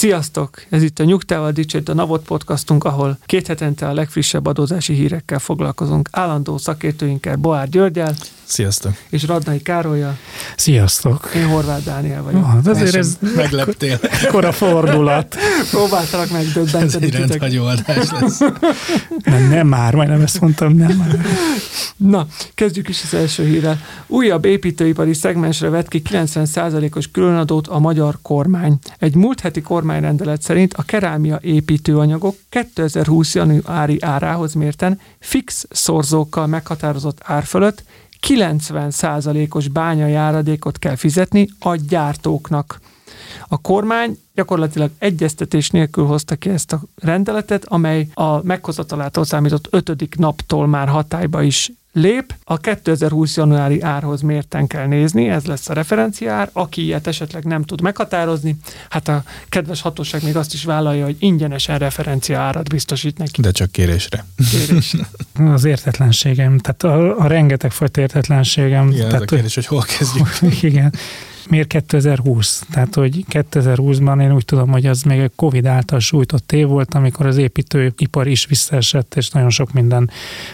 [0.00, 0.62] Sziasztok!
[0.68, 5.38] Ez itt a Nyugtával Dicsőt a Navot podcastunk, ahol két hetente a legfrissebb adózási hírekkel
[5.38, 6.08] foglalkozunk.
[6.12, 8.14] Állandó szakértőinkkel Boár Györgyel
[8.50, 8.92] Sziasztok!
[9.10, 10.18] és Radnai Károlyjal.
[10.56, 11.30] Sziasztok!
[11.34, 12.46] Én Horváth Dániel vagyok.
[12.46, 13.98] Hát azért ez Megleptél.
[14.22, 15.36] ekkora fordulat.
[15.70, 17.28] Próbáltalak Ez megdöbbenteni egy titeket.
[17.28, 18.38] rendhagyó adás lesz.
[19.24, 21.18] Nem, nem már, majdnem ezt mondtam, nem már.
[21.96, 23.80] Na, kezdjük is az első hírrel.
[24.06, 28.78] Újabb építőipari szegmensre vett ki 90%-os különadót a magyar kormány.
[28.98, 33.34] Egy múlt heti kormányrendelet szerint a kerámia építőanyagok 2020.
[33.34, 37.82] januári árához mérten fix szorzókkal meghatározott ár fölött
[38.26, 42.80] 90%-os bányajáradékot kell fizetni a gyártóknak.
[43.48, 50.16] A kormány gyakorlatilag egyeztetés nélkül hozta ki ezt a rendeletet, amely a meghozatalától számított ötödik
[50.16, 52.34] naptól már hatályba is lép.
[52.44, 53.36] A 2020.
[53.36, 56.50] januári árhoz mérten kell nézni, ez lesz a referenciár.
[56.52, 58.56] Aki ilyet esetleg nem tud meghatározni,
[58.88, 63.40] hát a kedves hatóság még azt is vállalja, hogy ingyenesen referencia árat biztosít neki.
[63.40, 64.24] De csak kérésre.
[64.50, 65.08] Kérésre.
[65.54, 68.88] Az értetlenségem, tehát a, a rengeteg fajta értetlenségem.
[68.90, 70.28] Igen, ez tehát, a kérdés, hogy hol kezdjük.
[70.28, 70.94] hogy, igen.
[71.50, 72.62] Miért 2020?
[72.70, 76.94] Tehát, hogy 2020-ban én úgy tudom, hogy az még a Covid által sújtott év volt,
[76.94, 80.10] amikor az építőipar is visszaesett, és nagyon sok minden,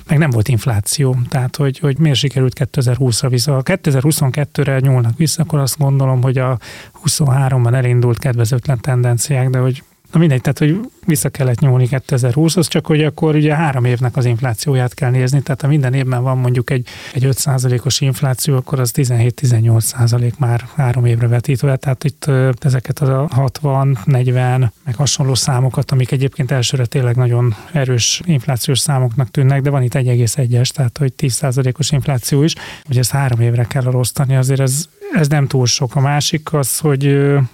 [0.06, 1.16] meg nem volt infláció.
[1.28, 3.52] Tehát, hogy, hogy miért sikerült 2020-ra vissza.
[3.52, 6.58] Ha 2022-re nyúlnak vissza, akkor azt gondolom, hogy a
[7.04, 12.86] 23-ban elindult kedvezőtlen tendenciák, de hogy Na mindegy, tehát hogy vissza kellett nyúlni 2020-hoz, csak
[12.86, 16.70] hogy akkor ugye három évnek az inflációját kell nézni, tehát ha minden évben van mondjuk
[16.70, 23.28] egy, egy 5%-os infláció, akkor az 17-18% már három évre vetítve, tehát itt ezeket a
[23.30, 29.70] 60, 40, meg hasonló számokat, amik egyébként elsőre tényleg nagyon erős inflációs számoknak tűnnek, de
[29.70, 32.54] van itt 1,1-es, tehát hogy 10%-os infláció is,
[32.84, 35.96] hogy ezt három évre kell elosztani, azért ez, ez nem túl sok.
[35.96, 37.04] A másik az, hogy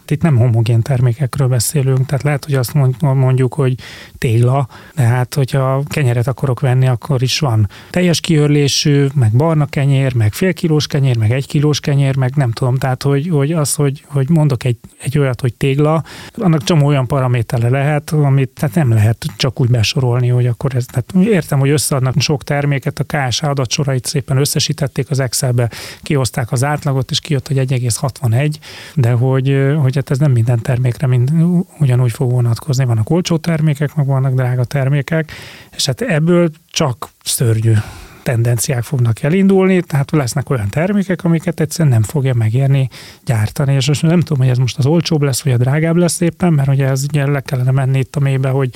[0.07, 3.75] itt nem homogén termékekről beszélünk, tehát lehet, hogy azt mond- mondjuk, hogy
[4.19, 10.15] tégla, de hát, hogyha kenyeret akarok venni, akkor is van teljes kiörlésű, meg barna kenyér,
[10.15, 13.75] meg fél kilós kenyér, meg egy kilós kenyér, meg nem tudom, tehát, hogy, hogy az,
[13.75, 16.05] hogy, hogy mondok egy, egy olyat, hogy tégla,
[16.35, 20.87] annak csomó olyan paramétere lehet, amit tehát nem lehet csak úgy besorolni, hogy akkor ez,
[20.87, 25.71] tehát értem, hogy összeadnak sok terméket, a KSH adatsorait szépen összesítették az Excelbe,
[26.03, 28.55] kihozták az átlagot, és kijött, hogy 1,61,
[28.95, 31.33] de hogy, hogy hát ez nem minden termékre mind,
[31.79, 32.85] ugyanúgy fog vonatkozni.
[32.85, 35.33] Vannak olcsó termékek, meg vannak drága termékek,
[35.77, 37.75] és hát ebből csak szörnyű
[38.23, 42.89] tendenciák fognak elindulni, tehát lesznek olyan termékek, amiket egyszerűen nem fogja megérni
[43.25, 46.21] gyártani, és most nem tudom, hogy ez most az olcsóbb lesz, vagy a drágább lesz
[46.21, 48.71] éppen, mert ugye ez ugye le kellene menni itt a mélybe, hogy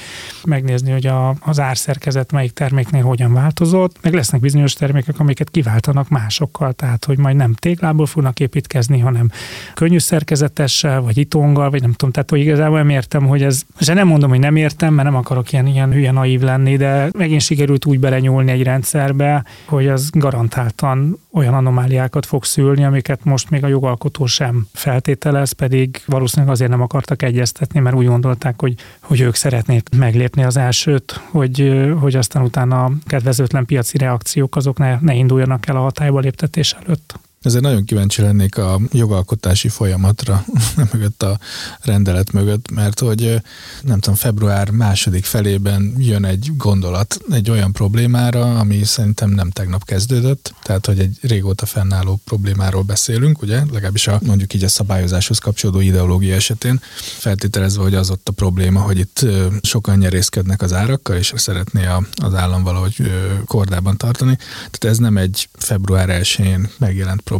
[0.45, 6.09] megnézni, hogy a, az árszerkezet melyik terméknél hogyan változott, meg lesznek bizonyos termékek, amiket kiváltanak
[6.09, 9.31] másokkal, tehát hogy majd nem téglából fognak építkezni, hanem
[9.75, 13.87] könnyű szerkezetessel, vagy itonggal, vagy nem tudom, tehát hogy igazából nem értem, hogy ez, és
[13.87, 17.41] nem mondom, hogy nem értem, mert nem akarok ilyen, ilyen hülye naív lenni, de megint
[17.41, 19.36] sikerült úgy belenyúlni egy rendszerbe,
[19.67, 26.03] hogy az garantáltan olyan anomáliákat fog szülni, amiket most még a jogalkotó sem feltételez, pedig
[26.07, 31.21] valószínűleg azért nem akartak egyeztetni, mert úgy gondolták, hogy, hogy ők szeretnék meglépni az elsőt,
[31.31, 36.21] hogy, hogy aztán utána a kedvezőtlen piaci reakciók azok ne, ne induljanak el a hatályba
[36.21, 37.19] léptetés előtt.
[37.43, 40.45] Ezért nagyon kíváncsi lennék a jogalkotási folyamatra,
[40.93, 41.39] mögött a
[41.81, 43.43] rendelet mögött, mert hogy
[43.83, 49.85] nem tudom, február második felében jön egy gondolat egy olyan problémára, ami szerintem nem tegnap
[49.85, 55.39] kezdődött, tehát hogy egy régóta fennálló problémáról beszélünk, ugye, legalábbis a mondjuk így a szabályozáshoz
[55.39, 56.81] kapcsolódó ideológia esetén,
[57.19, 59.27] feltételezve, hogy az ott a probléma, hogy itt
[59.63, 63.13] sokan nyerészkednek az árakkal, és szeretné a, az állam valahogy
[63.45, 64.37] kordában tartani.
[64.71, 67.34] Tehát ez nem egy február 1-én megjelent probléma.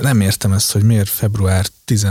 [0.00, 2.06] Nem értem ezt, hogy miért február 10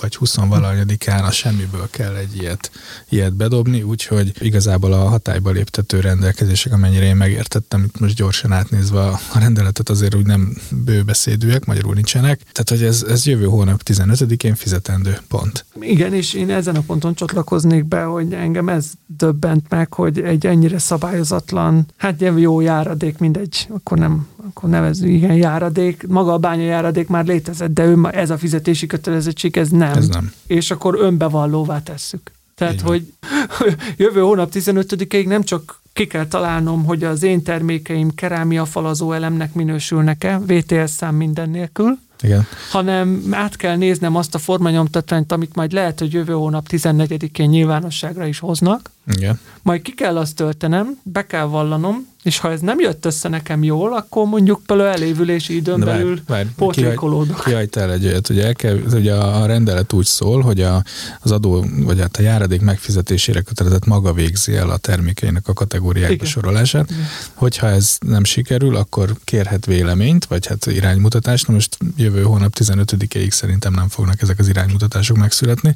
[0.00, 2.70] vagy 20 valahanyadikán a semmiből kell egy ilyet,
[3.08, 9.00] ilyet bedobni, úgyhogy igazából a hatályba léptető rendelkezések, amennyire én megértettem, itt most gyorsan átnézve
[9.00, 12.40] a rendeletet azért úgy nem bőbeszédűek, magyarul nincsenek.
[12.52, 15.64] Tehát, hogy ez, ez jövő hónap 15-én fizetendő pont.
[15.80, 20.46] Igen, és én ezen a ponton csatlakoznék be, hogy engem ez döbbent meg, hogy egy
[20.46, 26.64] ennyire szabályozatlan, hát jó járadék, mindegy, akkor nem, akkor nevezzük, igen, járadék, maga a bánya
[26.64, 29.96] járadék már létezett, de ő, ma- ez a fizetési kötelezettség, ez nem.
[29.96, 30.32] Ez nem.
[30.46, 32.30] És akkor önbevallóvá tesszük.
[32.54, 33.12] Tehát, hogy
[33.96, 39.54] jövő hónap 15-ig nem csak ki kell találnom, hogy az én termékeim kerámia falazó elemnek
[39.54, 42.46] minősülnek-e, VTS szám minden nélkül, Igen.
[42.70, 48.26] hanem át kell néznem azt a formanyomtatványt, amit majd lehet, hogy jövő hónap 14-én nyilvánosságra
[48.26, 49.40] is hoznak, Igen.
[49.62, 53.62] majd ki kell azt töltenem, be kell vallanom, és ha ez nem jött össze nekem
[53.62, 56.20] jól, akkor mondjuk például elévülési időn De belül
[56.56, 57.44] pótlékolódok.
[57.44, 60.82] Kihagytál egy olyat, ugye, el kell, ugye a rendelet úgy szól, hogy a,
[61.20, 66.14] az adó, vagy hát a járadék megfizetésére kötelezett maga végzi el a termékeinek a kategóriákba
[66.14, 66.26] Igen.
[66.26, 66.92] sorolását.
[67.34, 71.46] Hogyha ez nem sikerül, akkor kérhet véleményt, vagy hát iránymutatást.
[71.46, 75.74] Na most jövő hónap 15-ig szerintem nem fognak ezek az iránymutatások megszületni.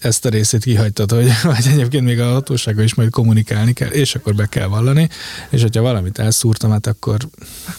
[0.00, 4.14] Ezt a részét kihagytad, hogy vagy egyébként még a hatósággal is majd kommunikálni kell, és
[4.14, 5.08] akkor be kell vallani,
[5.50, 7.16] és hogyha valamit elszúrtam, hát akkor,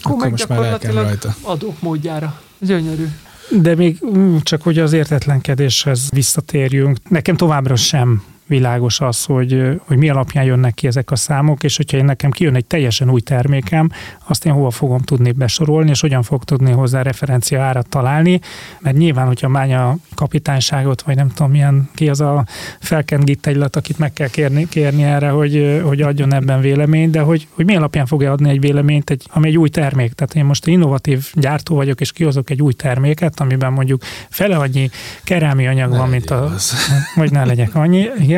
[0.01, 1.35] akkor, meg most már gyakorlatilag rajta.
[1.41, 2.41] Adók módjára.
[2.59, 3.07] Gyönyörű.
[3.49, 9.97] De még mm, csak hogy az értetlenkedéshez visszatérjünk, nekem továbbra sem világos az, hogy, hogy
[9.97, 13.21] mi alapján jönnek ki ezek a számok, és hogyha én nekem kijön egy teljesen új
[13.21, 13.89] termékem,
[14.27, 18.39] azt én hova fogom tudni besorolni, és hogyan fog tudni hozzá referencia árat találni,
[18.79, 22.45] mert nyilván, hogyha mánya kapitányságot, vagy nem tudom milyen, ki az a
[22.79, 27.47] felkent gittegylet, akit meg kell kérni, kérni erre, hogy, hogy adjon ebben véleményt, de hogy,
[27.51, 30.13] hogy mi alapján fogja adni egy véleményt, egy, ami egy új termék.
[30.13, 34.89] Tehát én most innovatív gyártó vagyok, és kihozok egy új terméket, amiben mondjuk fele annyi
[35.23, 36.73] kerámi anyag Ne van, mint legyél a, az.
[37.15, 38.36] vagy ne legyek annyi, igen,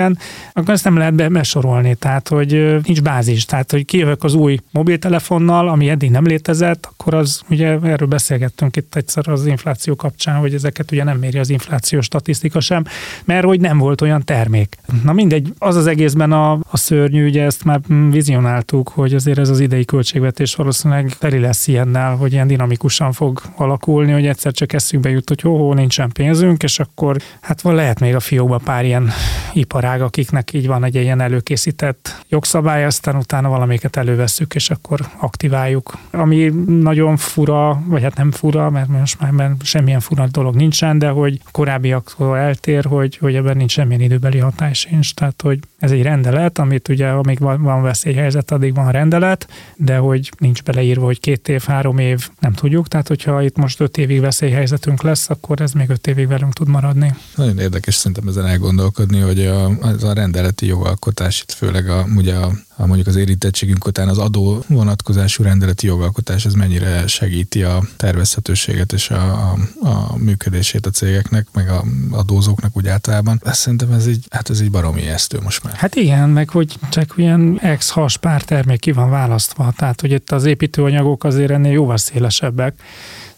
[0.53, 4.57] akkor ezt nem lehet be, besorolni, tehát hogy nincs bázis, tehát hogy kijövök az új
[4.71, 10.35] mobiltelefonnal, ami eddig nem létezett, akkor az, ugye erről beszélgettünk itt egyszer az infláció kapcsán,
[10.35, 12.83] hogy ezeket ugye nem méri az inflációs statisztika sem,
[13.25, 14.77] mert hogy nem volt olyan termék.
[15.03, 17.79] Na mindegy, az az egészben a, a szörnyű, ugye ezt már
[18.09, 23.41] vizionáltuk, hogy azért ez az idei költségvetés valószínűleg teli lesz ilyennel, hogy ilyen dinamikusan fog
[23.55, 27.75] alakulni, hogy egyszer csak eszünkbe jut, hogy hó, hó nincsen pénzünk, és akkor hát van
[27.75, 29.09] lehet még a fiókban pár ilyen
[29.53, 35.97] iparág, akiknek így van egy ilyen előkészített jogszabály, aztán utána valamiket elővesszük, és akkor aktiváljuk.
[36.11, 41.09] Ami nagyon fura, vagy hát nem fura, mert most már semmilyen fura dolog nincsen, de
[41.09, 45.13] hogy korábbiaktól eltér, hogy, hogy ebben nincs semmilyen időbeli hatás sincs.
[45.13, 49.97] Tehát, hogy ez egy rendelet, amit ugye amíg van, van veszélyhelyzet, addig van rendelet, de
[49.97, 52.87] hogy nincs beleírva, hogy két év, három év, nem tudjuk.
[52.87, 56.67] Tehát, hogyha itt most öt évig veszélyhelyzetünk lesz, akkor ez még öt évig velünk tud
[56.67, 57.13] maradni.
[57.35, 62.35] Nagyon érdekes szerintem ezen elgondolkodni, hogy a, az a rendeleti jogalkotás, itt főleg a, ugye
[62.35, 67.83] a, a mondjuk az érintettségünk után az adó vonatkozású rendeleti jogalkotás, ez mennyire segíti a
[67.97, 73.41] tervezhetőséget és a, a, a működését a cégeknek, meg a adózóknak úgy általában.
[73.43, 75.73] Ezt szerintem ez egy, hát ez egy baromi ijesztő most már.
[75.73, 80.31] Hát igen, meg hogy csak ilyen ex-has pár termék ki van választva, tehát hogy itt
[80.31, 82.81] az építőanyagok azért ennél jóval szélesebbek,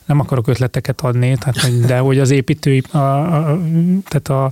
[0.05, 3.61] nem akarok ötleteket adni, tehát, de hogy az építő, a, a,
[4.07, 4.51] tehát a,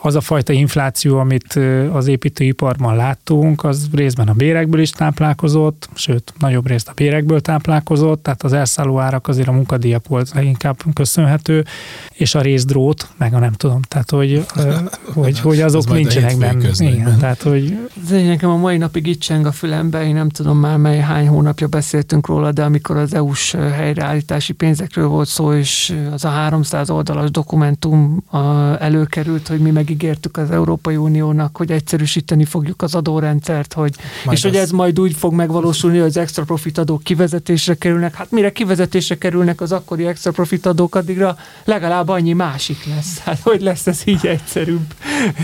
[0.00, 1.58] az a fajta infláció, amit
[1.92, 8.22] az építőiparban láttunk, az részben a bérekből is táplálkozott, sőt, nagyobb részt a bérekből táplálkozott,
[8.22, 11.64] tehát az elszálló árak azért a munkadíjak volt leginkább köszönhető,
[12.12, 14.44] és a részdrót, meg a nem tudom, tehát hogy,
[15.14, 16.68] hogy, hogy Az azok majd a nincsenek benne.
[16.78, 20.28] Igen, tehát hogy Ez egy nekem a mai napig itt cseng a fülembe, én nem
[20.28, 25.52] tudom már mely hány hónapja beszéltünk róla, de amikor az EU-s helyreállítási pénzekről volt szó,
[25.52, 28.24] és az a 300 oldalas dokumentum
[28.78, 33.94] előkerült, hogy mi megígértük az Európai Uniónak, hogy egyszerűsíteni fogjuk az adórendszert, hogy,
[34.24, 37.74] Majd és hogy az- ez majd úgy fog megvalósulni, hogy az extra profit adók kivezetésre
[37.74, 38.14] kerülnek.
[38.14, 43.18] Hát mire kivezetésre kerülnek az akkori extra profit adók, addigra legalább annyi másik lesz.
[43.28, 44.94] Hát hogy lesz ez így egyszerűbb?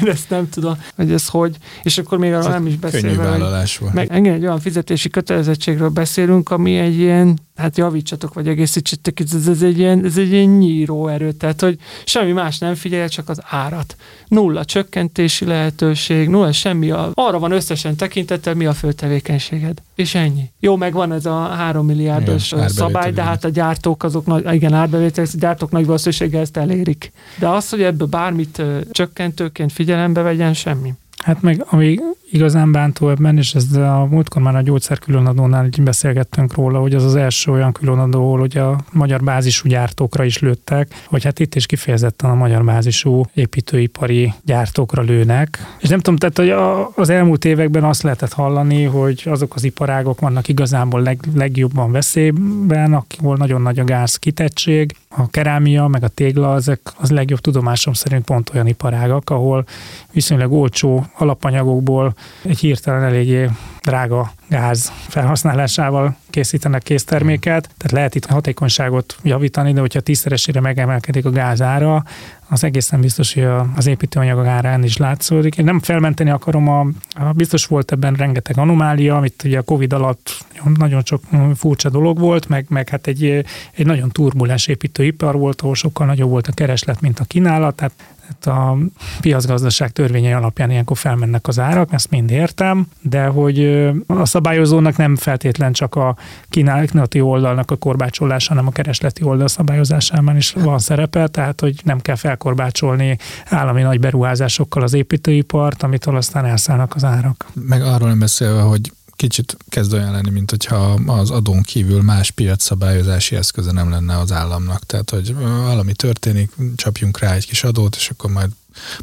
[0.02, 1.56] Én ezt nem tudom, hogy ez hogy.
[1.82, 3.92] És akkor még arról nem is Könnyű beszélve, hogy vállalás volt.
[3.94, 9.48] meg engem egy olyan fizetési kötelezettségről beszélünk, ami egy ilyen, hát javítsatok, vagy egészítsetek, ez,
[9.48, 13.28] ez, egy ilyen, ez egy ilyen nyíró erő, tehát hogy semmi más nem figyelj, csak
[13.28, 13.96] az árat.
[14.28, 19.82] Nulla csökkentési lehetőség, nulla semmi, a, arra van összesen tekintettel, mi a fő tevékenységed.
[19.94, 20.50] És ennyi.
[20.60, 24.54] Jó, meg van ez a három milliárdos Igen, szabály, de hát a gyártók azok, nagy,
[24.54, 27.12] igen, árbevétel, a gyártók nagy valószínűséggel ezt elérik.
[27.38, 30.92] De az, hogy ebből bármit ö, csökkentőként figyelembe vegyen, semmi.
[31.18, 31.98] Hát meg ami
[32.34, 36.94] igazán bántó ebben, és ez a múltkor már a gyógyszer különadónál így beszélgettünk róla, hogy
[36.94, 41.38] az az első olyan különadó, ahol ugye a magyar bázisú gyártókra is lőttek, hogy hát
[41.38, 45.76] itt is kifejezetten a magyar bázisú építőipari gyártókra lőnek.
[45.78, 49.64] És nem tudom, tehát hogy a, az elmúlt években azt lehetett hallani, hogy azok az
[49.64, 56.02] iparágok vannak igazából leg, legjobban veszélyben, ahol nagyon nagy a gáz kitettség, a kerámia, meg
[56.02, 59.64] a tégla, ezek az legjobb tudomásom szerint pont olyan iparágak, ahol
[60.12, 63.48] viszonylag olcsó alapanyagokból egy hirtelen eléggé
[63.82, 71.30] drága gáz felhasználásával készítenek készterméket, tehát lehet itt hatékonyságot javítani, de hogyha tízszeresére megemelkedik a
[71.30, 72.04] gázára,
[72.48, 75.58] az egészen biztos, hogy az építőanyag árán is látszódik.
[75.58, 76.80] Én nem felmenteni akarom, a,
[77.14, 80.44] a biztos volt ebben rengeteg anomália, amit ugye a Covid alatt
[80.76, 81.22] nagyon sok
[81.54, 83.24] furcsa dolog volt, meg, meg hát egy,
[83.72, 87.92] egy nagyon turbulens építőipar volt, ahol sokkal nagyobb volt a kereslet, mint a kínálat, tehát
[88.26, 88.76] Hát a
[89.20, 95.16] piacgazdaság törvényei alapján ilyenkor felmennek az árak, ezt mind értem, de hogy a szabályozónak nem
[95.16, 96.16] feltétlen csak a
[96.48, 102.00] kínálati oldalnak a korbácsolása, hanem a keresleti oldal szabályozásában is van szerepe, tehát hogy nem
[102.00, 107.46] kell felkorbácsolni állami nagy beruházásokkal az építőipart, amitől aztán elszállnak az árak.
[107.54, 112.30] Meg arról nem beszélve, hogy kicsit kezd olyan lenni, mint hogyha az adón kívül más
[112.30, 114.84] piacszabályozási eszköze nem lenne az államnak.
[114.86, 118.50] Tehát, hogy valami történik, csapjunk rá egy kis adót, és akkor majd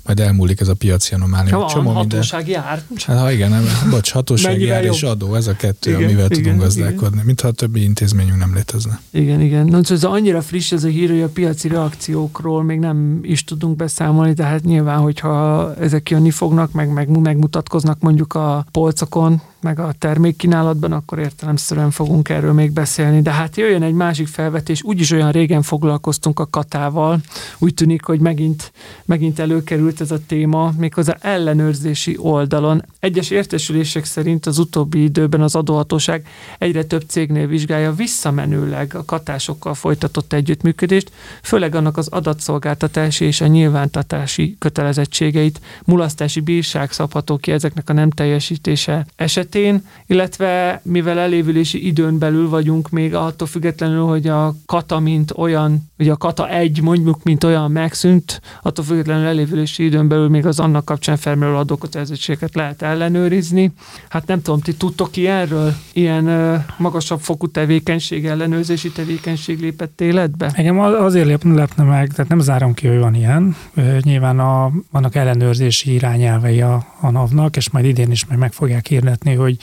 [0.04, 1.58] majd elmúlik ez a piaci anomália.
[1.58, 2.64] Van hatóság minden...
[2.64, 2.84] jár.
[3.06, 4.94] Hát, ha igen, nem, bocs, hatóság Mennyivel jár jobb?
[4.94, 8.54] és adó, ez a kettő, igen, amivel igen, tudunk gazdálkodni, mintha a többi intézményünk nem
[8.54, 9.02] létezne.
[9.10, 9.66] Igen, igen.
[9.66, 13.76] Na, ez annyira friss ez a hír, hogy a piaci reakciókról még nem is tudunk
[13.76, 19.94] beszámolni, tehát nyilván, hogyha ezek jönni fognak, meg, meg megmutatkoznak mondjuk a polcokon, meg a
[20.00, 23.22] termékkínálatban, akkor értelemszerűen fogunk erről még beszélni.
[23.22, 27.20] De hát jöjjön egy másik felvetés, úgyis olyan régen foglalkoztunk a katával,
[27.58, 28.72] úgy tűnik, hogy megint,
[29.06, 32.86] megint előkerült ez a téma, méghozzá ellenőrzési oldalon.
[33.00, 36.28] Egyes értesülések szerint az utóbbi időben az adóhatóság
[36.58, 41.12] egyre több cégnél vizsgálja visszamenőleg a katásokkal folytatott együttműködést,
[41.44, 48.10] főleg annak az adatszolgáltatási és a nyilvántatási kötelezettségeit, mulasztási bírság szabható ki ezeknek a nem
[48.10, 55.00] teljesítése eset esetén, illetve mivel elévülési időn belül vagyunk még attól függetlenül, hogy a kata
[55.00, 60.30] mint olyan, ugye a kata egy mondjuk mint olyan megszűnt, attól függetlenül elévülési időn belül
[60.30, 63.72] még az annak kapcsán felmerülő adókötelezettségeket lehet ellenőrizni.
[64.10, 65.74] Hát nem tudom, ti tudtok ilyenről?
[65.94, 70.52] Ilyen ö, magasabb fokú tevékenység, ellenőrzési tevékenység lépett életbe?
[70.54, 73.56] Engem azért lepne meg, tehát nem zárom ki, hogy van ilyen.
[74.02, 78.88] Nyilván a, vannak ellenőrzési irányelvei a, a NAV-nak, és majd idén is meg, meg fogják
[78.88, 79.58] hirdetni, hogy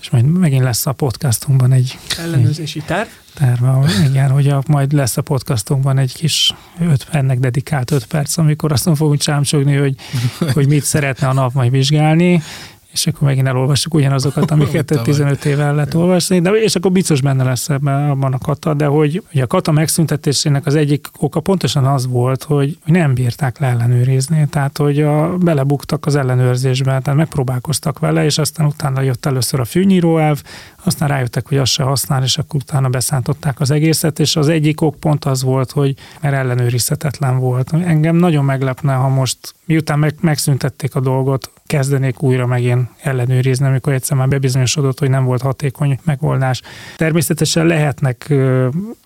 [0.00, 1.98] és majd megint lesz a podcastunkban egy...
[2.18, 3.08] Ellenőrzési terv?
[3.34, 3.64] Terv,
[4.04, 8.72] igen, hogy a, majd lesz a podcastunkban egy kis öt, ennek dedikált öt perc, amikor
[8.72, 9.94] azt fogunk csámcsogni, hogy,
[10.52, 12.42] hogy mit szeretne a nap majd vizsgálni,
[12.92, 17.44] és akkor megint elolvassuk ugyanazokat, amiket 15 éve lett olvasni, de, és akkor biztos benne
[17.44, 21.84] lesz ebben abban a kata, de hogy, hogy a kata megszüntetésének az egyik oka pontosan
[21.84, 27.18] az volt, hogy, hogy nem bírták le ellenőrizni, tehát hogy a, belebuktak az ellenőrzésbe, tehát
[27.18, 30.42] megpróbálkoztak vele, és aztán utána jött először a fűnyíró elv,
[30.84, 34.80] aztán rájöttek, hogy azt se használ, és akkor utána beszántották az egészet, és az egyik
[34.80, 37.72] ok pont az volt, hogy mert ellenőrizhetetlen volt.
[37.72, 43.92] Engem nagyon meglepne, ha most miután meg, megszüntették a dolgot, kezdenék újra megint ellenőrizni, amikor
[43.92, 46.62] egyszer már bebizonyosodott, hogy nem volt hatékony megoldás.
[46.96, 48.34] Természetesen lehetnek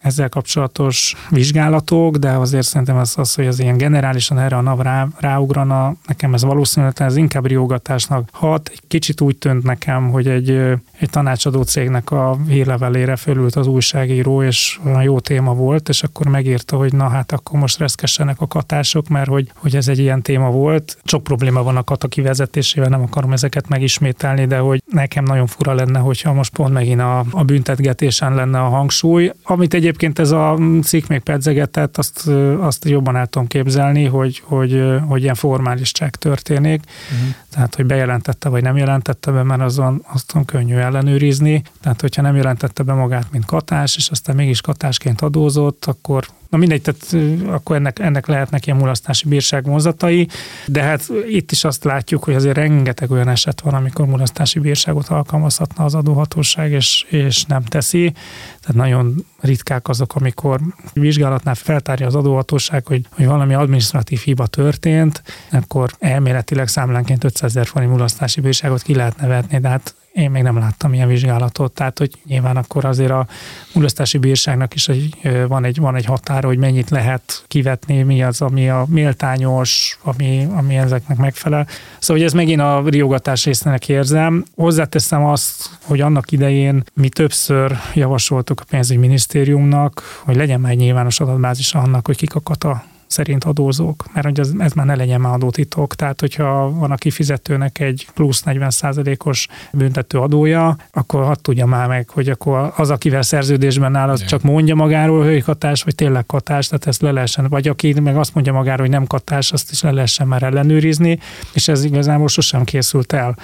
[0.01, 4.81] ezzel kapcsolatos vizsgálatok, de azért szerintem az, az hogy az ilyen generálisan erre a NAV
[4.81, 8.69] rá, ráugrana, nekem ez valószínűleg ez inkább riogatásnak hat.
[8.73, 10.51] Egy kicsit úgy tűnt nekem, hogy egy,
[10.99, 16.77] egy tanácsadó cégnek a hírlevelére fölült az újságíró, és jó téma volt, és akkor megírta,
[16.77, 20.53] hogy na hát akkor most reszkessenek a katások, mert hogy, hogy ez egy ilyen téma
[20.55, 20.99] volt.
[21.05, 25.75] Sok probléma van a kata kivezetésével, nem akarom ezeket megismételni, de hogy nekem nagyon fura
[25.75, 29.33] lenne, hogyha most pont megint a, a büntetgetésen lenne a hangsúly.
[29.43, 34.83] Amit egyébként ez a cikk még pedzegetett, azt, azt jobban el tudom képzelni, hogy, hogy,
[35.09, 36.83] hogy ilyen formális csekk történik.
[36.85, 37.35] Uh-huh.
[37.51, 41.63] Tehát, hogy bejelentette vagy nem jelentette be, mert azon azt könnyű ellenőrizni.
[41.81, 46.61] Tehát, hogyha nem jelentette be magát, mint katás, és aztán mégis katásként adózott, akkor Na
[46.61, 50.29] mindegy, tehát akkor ennek, ennek lehetnek ilyen mulasztási bírság vonzatai,
[50.67, 55.09] de hát itt is azt látjuk, hogy azért rengeteg olyan eset van, amikor mulasztási bírságot
[55.09, 58.13] alkalmazhatna az adóhatóság, és, és nem teszi.
[58.61, 60.61] Tehát nagyon ritkák azok, amikor
[60.93, 67.67] vizsgálatnál feltárja az adóhatóság, hogy, hogy valami administratív hiba történt, akkor elméletileg számlánként 500 ezer
[67.67, 71.99] forint mulasztási bírságot ki lehetne vetni, de hát én még nem láttam ilyen vizsgálatot, tehát
[71.99, 73.27] hogy nyilván akkor azért a
[73.73, 78.41] mulasztási bírságnak is egy, van, egy, van egy határa, hogy mennyit lehet kivetni, mi az,
[78.41, 81.67] ami a méltányos, ami, ami ezeknek megfelel.
[81.99, 84.45] Szóval, hogy ez megint a riogatás részének érzem.
[84.57, 91.21] Hozzáteszem azt, hogy annak idején mi többször javasoltuk a pénzügyminisztériumnak, hogy legyen már egy nyilvános
[91.21, 95.21] adatbázis annak, hogy kik a kata szerint adózók, mert hogy ez, ez már ne legyen
[95.21, 95.95] már adótitok.
[95.95, 102.09] Tehát, hogyha van a kifizetőnek egy plusz 40%-os büntető adója, akkor hadd tudja már meg,
[102.09, 104.29] hogy akkor az, akivel szerződésben áll, az Igen.
[104.29, 108.17] csak mondja magáról, hogy katás, vagy tényleg katás, tehát ezt le lehessen, vagy aki meg
[108.17, 111.19] azt mondja magáról, hogy nem katás, azt is le lehessen már ellenőrizni,
[111.53, 113.37] és ez igazából sosem készült el.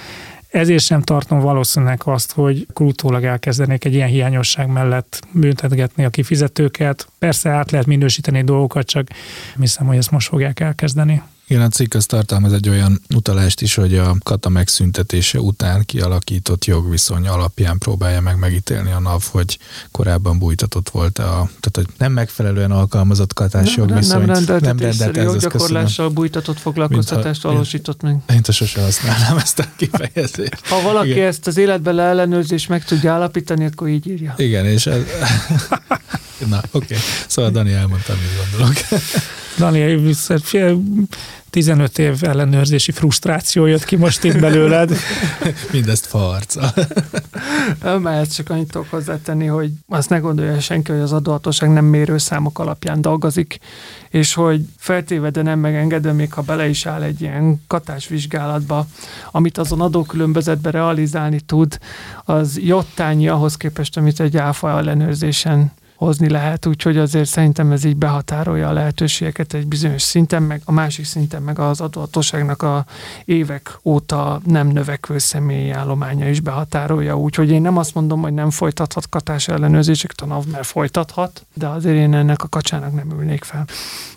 [0.51, 7.07] Ezért sem tartom valószínűleg azt, hogy utólag elkezdenék egy ilyen hiányosság mellett büntetgetni a kifizetőket.
[7.19, 9.07] Persze át lehet minősíteni dolgokat, csak
[9.59, 11.21] hiszem, hogy ezt most fogják elkezdeni.
[11.51, 16.65] Igen, a cikk az tartalmaz egy olyan utalást is, hogy a kata megszüntetése után kialakított
[16.65, 19.57] jogviszony alapján próbálja meg megítélni a NAV, hogy
[19.91, 24.25] korábban bújtatott volt a, tehát hogy nem megfelelően alkalmazott katás nem, jogviszonyt.
[24.25, 28.17] Nem rendelt, nem rendelt joggyakorlással bújtatott foglalkoztatást valósított meg.
[28.29, 30.67] Én sose használnám ezt a kifejezést.
[30.67, 31.27] Ha valaki Igen.
[31.27, 34.33] ezt az életben leellenőrzés meg tudja állapítani, akkor így írja.
[34.37, 35.01] Igen, és ez...
[36.49, 36.67] Na, oké.
[36.71, 36.97] Okay.
[37.27, 38.75] Szóval Dani elmondta, mit gondolok.
[39.57, 39.79] Dani,
[41.51, 44.91] 15 év ellenőrzési frusztráció jött ki most itt belőled.
[45.71, 46.73] Mindezt farca.
[47.99, 52.59] Mert csak annyit tudok hozzátenni, hogy azt ne gondolja senki, hogy az adóhatóság nem mérőszámok
[52.59, 53.59] alapján dolgozik,
[54.09, 58.85] és hogy feltéve, de nem megengedve, még ha bele is áll egy ilyen katásvizsgálatba,
[59.31, 61.77] amit azon adókülönbözetbe realizálni tud,
[62.23, 65.71] az jottányi ahhoz képest, amit egy áfa ellenőrzésen
[66.05, 70.71] hozni lehet, úgyhogy azért szerintem ez így behatárolja a lehetőségeket egy bizonyos szinten, meg a
[70.71, 72.85] másik szinten meg az adóhatóságnak a
[73.25, 78.49] évek óta nem növekvő személyi állománya is behatárolja, úgyhogy én nem azt mondom, hogy nem
[78.49, 83.43] folytathat katás ellenőrzéseket a NAV, mert folytathat, de azért én ennek a kacsának nem ülnék
[83.43, 83.65] fel.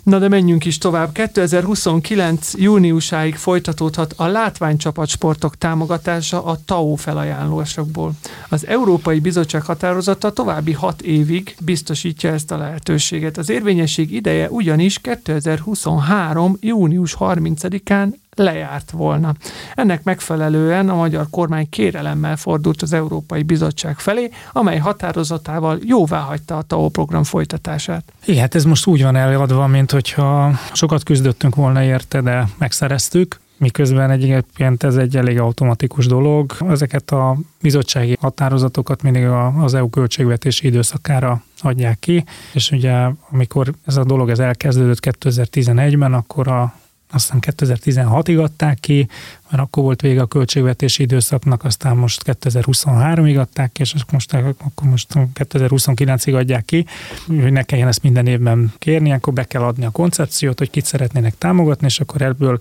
[0.03, 1.11] Na de menjünk is tovább.
[1.11, 2.53] 2029.
[2.57, 8.11] júniusáig folytatódhat a látványcsapatsportok támogatása a TAO felajánlásokból.
[8.49, 13.37] Az Európai Bizottság határozata további hat évig biztosítja ezt a lehetőséget.
[13.37, 16.57] Az érvényesség ideje ugyanis 2023.
[16.59, 19.33] június 30-án lejárt volna.
[19.73, 26.57] Ennek megfelelően a magyar kormány kérelemmel fordult az Európai Bizottság felé, amely határozatával jóvá hagyta
[26.57, 28.03] a TAO program folytatását.
[28.25, 33.39] Igen, hát ez most úgy van eladva, mint hogyha sokat küzdöttünk volna érte, de megszereztük
[33.57, 36.51] miközben egyébként ez egy elég automatikus dolog.
[36.69, 39.25] Ezeket a bizottsági határozatokat mindig
[39.61, 46.13] az EU költségvetési időszakára adják ki, és ugye amikor ez a dolog ez elkezdődött 2011-ben,
[46.13, 46.73] akkor a
[47.15, 49.07] aztán 2016-ig adták ki,
[49.49, 54.89] mert akkor volt vége a költségvetési időszaknak, aztán most 2023-ig adták ki, és most, akkor
[54.89, 56.85] most 2029-ig adják ki,
[57.27, 60.85] hogy ne kelljen ezt minden évben kérni, akkor be kell adni a koncepciót, hogy kit
[60.85, 62.59] szeretnének támogatni, és akkor ebből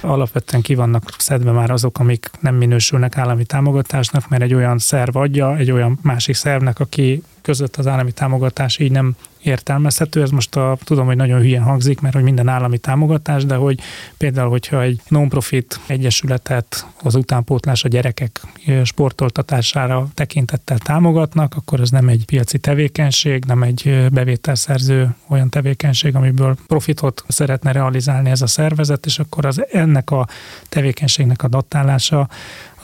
[0.00, 5.16] alapvetően ki vannak szedve már azok, amik nem minősülnek állami támogatásnak, mert egy olyan szerv
[5.16, 10.22] adja, egy olyan másik szervnek, aki között az állami támogatás így nem értelmezhető.
[10.22, 13.80] Ez most a, tudom, hogy nagyon hülyen hangzik, mert hogy minden állami támogatás, de hogy
[14.16, 18.40] például, hogyha egy non-profit egyesületet az utánpótlás a gyerekek
[18.84, 26.56] sportoltatására tekintettel támogatnak, akkor ez nem egy piaci tevékenység, nem egy bevételszerző olyan tevékenység, amiből
[26.66, 30.26] profitot szeretne realizálni ez a szervezet, és akkor az ennek a
[30.68, 32.28] tevékenységnek a datálása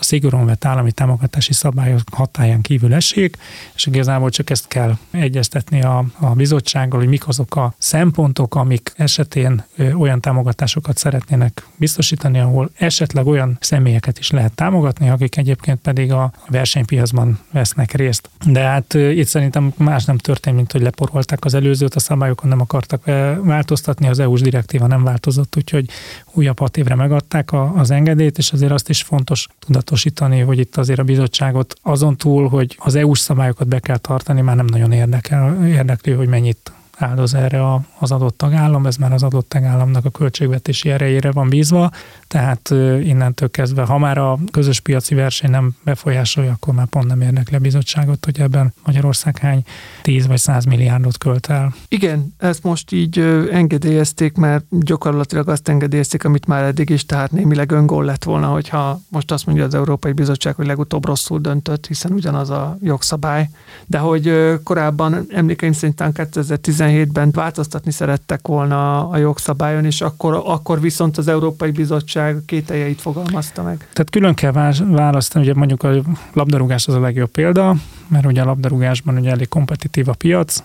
[0.00, 3.36] a szigorúan vett állami támogatási szabályok hatáján kívül esik,
[3.74, 8.92] és igazából csak ezt kell egyeztetni a, a bizottsággal, hogy mik azok a szempontok, amik
[8.96, 9.64] esetén
[9.98, 16.32] olyan támogatásokat szeretnének biztosítani, ahol esetleg olyan személyeket is lehet támogatni, akik egyébként pedig a
[16.48, 18.30] versenypiacban vesznek részt.
[18.46, 22.60] De hát itt szerintem más nem történt, mint hogy leporolták az előzőt, a szabályokon nem
[22.60, 23.04] akartak
[23.42, 25.88] változtatni, az EU-s direktíva nem változott, úgyhogy
[26.32, 30.76] újabb hat évre megadták az engedélyt, és azért azt is fontos tudat tudatosítani, hogy itt
[30.76, 34.92] azért a bizottságot azon túl, hogy az EU-s szabályokat be kell tartani, már nem nagyon
[34.92, 40.04] érdekel, érdekli, hogy mennyit áldoz erre a, az adott tagállam, ez már az adott tagállamnak
[40.04, 41.90] a költségvetési erejére van bízva,
[42.26, 42.70] tehát
[43.02, 47.56] innentől kezdve, ha már a közös piaci verseny nem befolyásolja, akkor már pont nem érdekli
[47.56, 49.62] a bizottságot, hogy ebben Magyarország hány
[50.02, 51.74] 10 vagy 100 milliárdot költ el.
[51.88, 53.18] Igen, ezt most így
[53.52, 59.00] engedélyezték, mert gyakorlatilag azt engedélyezték, amit már eddig is, tehát némileg öngól lett volna, hogyha
[59.08, 63.48] most azt mondja az Európai Bizottság, hogy legutóbb rosszul döntött, hiszen ugyanaz a jogszabály,
[63.86, 64.32] de hogy
[64.64, 71.70] korábban emlékeim szerint 2017-ben változtatni szerettek volna a jogszabályon, és akkor, akkor viszont az Európai
[71.70, 73.76] Bizottság kételjeit fogalmazta meg.
[73.76, 74.52] Tehát külön kell
[74.86, 75.90] választani, ugye mondjuk a
[76.32, 77.74] labdarúgás az a legjobb példa,
[78.08, 80.62] mert ugye a labdarúgásban ugye elég kompetitív a piac,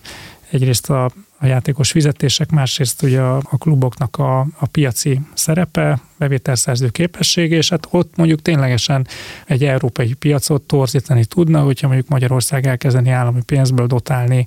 [0.50, 1.04] egyrészt a,
[1.38, 7.68] a játékos fizetések, másrészt ugye a, a kluboknak a, a piaci szerepe, bevételszerző képessége, és
[7.68, 9.06] hát ott mondjuk ténylegesen
[9.46, 14.46] egy európai piacot torzítani tudna, hogyha mondjuk Magyarország elkezdeni állami pénzből dotálni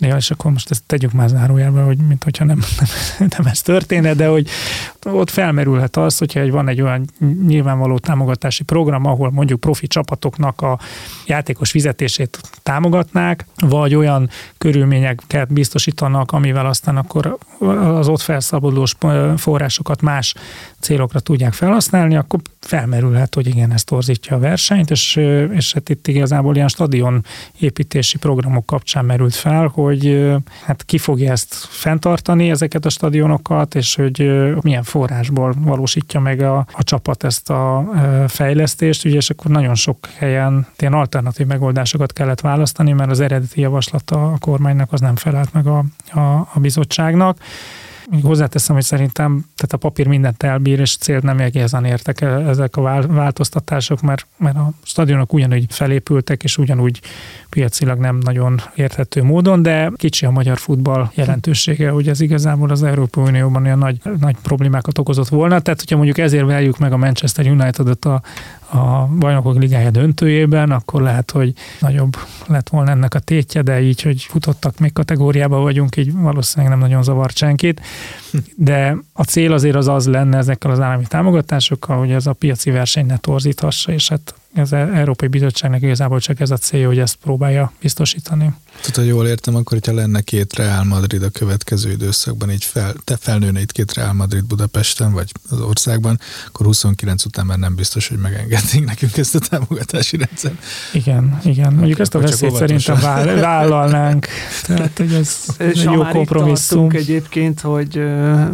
[0.00, 3.62] Ja, és akkor most ezt tegyük már zárójelbe, hogy mint hogyha nem, nem, nem ez
[3.62, 4.48] történne, de hogy
[5.04, 7.10] ott felmerülhet az, hogyha egy, van egy olyan
[7.46, 10.78] nyilvánvaló támogatási program, ahol mondjuk profi csapatoknak a
[11.26, 17.38] játékos fizetését támogatnák, vagy olyan körülményeket biztosítanak, amivel aztán akkor
[17.98, 18.86] az ott felszabaduló
[19.36, 20.34] forrásokat más
[20.80, 25.16] célok célokra tudják felhasználni, akkor felmerülhet, hogy igen, ez torzítja a versenyt, és,
[25.50, 27.24] és hát itt igazából ilyen stadion
[27.58, 29.89] építési programok kapcsán merült fel, hogy
[30.64, 34.18] hát ki fogja ezt fenntartani, ezeket a stadionokat, és hogy
[34.60, 37.84] milyen forrásból valósítja meg a, a csapat ezt a
[38.28, 43.60] fejlesztést, ugye, és akkor nagyon sok helyen ilyen alternatív megoldásokat kellett választani, mert az eredeti
[43.60, 47.38] javaslata a kormánynak az nem felelt meg a, a, a bizottságnak
[48.22, 53.06] hozzáteszem, hogy szerintem tehát a papír mindent elbír, és célt nem egészen értek ezek a
[53.08, 57.00] változtatások, mert, mert a stadionok ugyanúgy felépültek, és ugyanúgy
[57.50, 62.82] piacilag nem nagyon érthető módon, de kicsi a magyar futball jelentősége, hogy ez igazából az
[62.82, 65.60] Európai Unióban olyan nagy, nagy problémákat okozott volna.
[65.60, 68.22] Tehát, hogyha mondjuk ezért veljük meg a Manchester United-ot a,
[68.72, 74.02] a bajnokok ligája döntőjében, akkor lehet, hogy nagyobb lett volna ennek a tétje, de így,
[74.02, 77.80] hogy futottak még kategóriába vagyunk, így valószínűleg nem nagyon zavart senkit.
[78.56, 82.70] De a cél azért az az lenne ezekkel az állami támogatásokkal, hogy ez a piaci
[82.70, 87.16] verseny ne torzíthassa, és hát az Európai Bizottságnak igazából csak ez a célja, hogy ezt
[87.16, 88.52] próbálja biztosítani.
[88.80, 92.94] Tudod, hogy jól értem, akkor, hogyha lenne két Real Madrid a következő időszakban, így fel,
[93.04, 97.74] te felnőne itt két Real Madrid Budapesten, vagy az országban, akkor 29 után már nem
[97.74, 100.54] biztos, hogy megengednénk nekünk ezt a támogatási rendszert.
[100.92, 101.72] Igen, igen.
[101.72, 103.00] Mondjuk ezt a veszélyt szerintem
[103.40, 104.26] vállalnánk.
[104.66, 106.90] Tehát, hogy ez És egy jó kompromisszum.
[106.90, 108.02] egyébként, hogy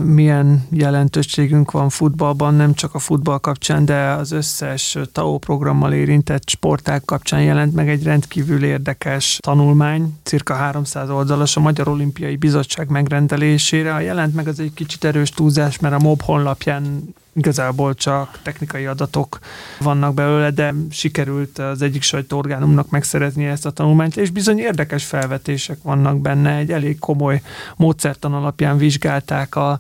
[0.05, 6.49] milyen jelentőségünk van futballban, nem csak a futball kapcsán, de az összes TAO programmal érintett
[6.49, 12.89] sporták kapcsán jelent meg egy rendkívül érdekes tanulmány, cirka 300 oldalas a Magyar Olimpiai Bizottság
[12.89, 13.95] megrendelésére.
[13.95, 18.87] A jelent meg az egy kicsit erős túlzás, mert a MOB honlapján igazából csak technikai
[18.87, 19.39] adatok
[19.81, 25.79] vannak belőle, de sikerült az egyik sajtóorgánumnak megszerezni ezt a tanulmányt, és bizony érdekes felvetések
[25.83, 27.43] vannak benne, egy elég komoly
[27.77, 29.79] módszertan alapján vizsgálták a,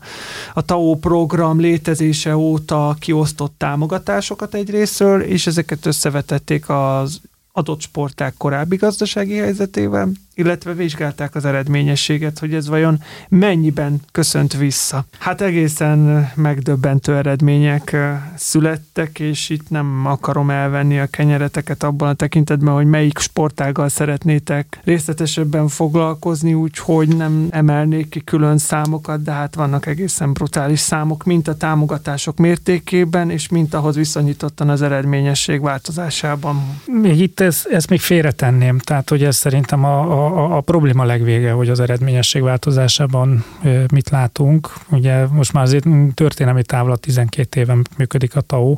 [0.55, 7.21] a TAO program létezése óta kiosztott támogatásokat egyrésztről, és ezeket összevetették az
[7.53, 15.05] adott sporták korábbi gazdasági helyzetével, illetve vizsgálták az eredményességet, hogy ez vajon mennyiben köszönt vissza.
[15.19, 17.97] Hát egészen megdöbbentő eredmények
[18.35, 24.81] születtek, és itt nem akarom elvenni a kenyereteket abban a tekintetben, hogy melyik sportággal szeretnétek
[24.85, 31.49] részletesebben foglalkozni, úgyhogy nem emelnék ki külön számokat, de hát vannak egészen brutális számok, mint
[31.49, 36.81] a támogatások mértékében, és mint ahhoz viszonyítottan az eredményesség változásában.
[36.87, 41.05] Még itt ezt, ezt még félretenném, tehát hogy ez szerintem a, a a, a probléma
[41.05, 43.45] legvége, hogy az eredményesség változásában
[43.93, 44.73] mit látunk.
[44.91, 48.77] Ugye most már azért történelmi távlat 12 éven működik a TAO.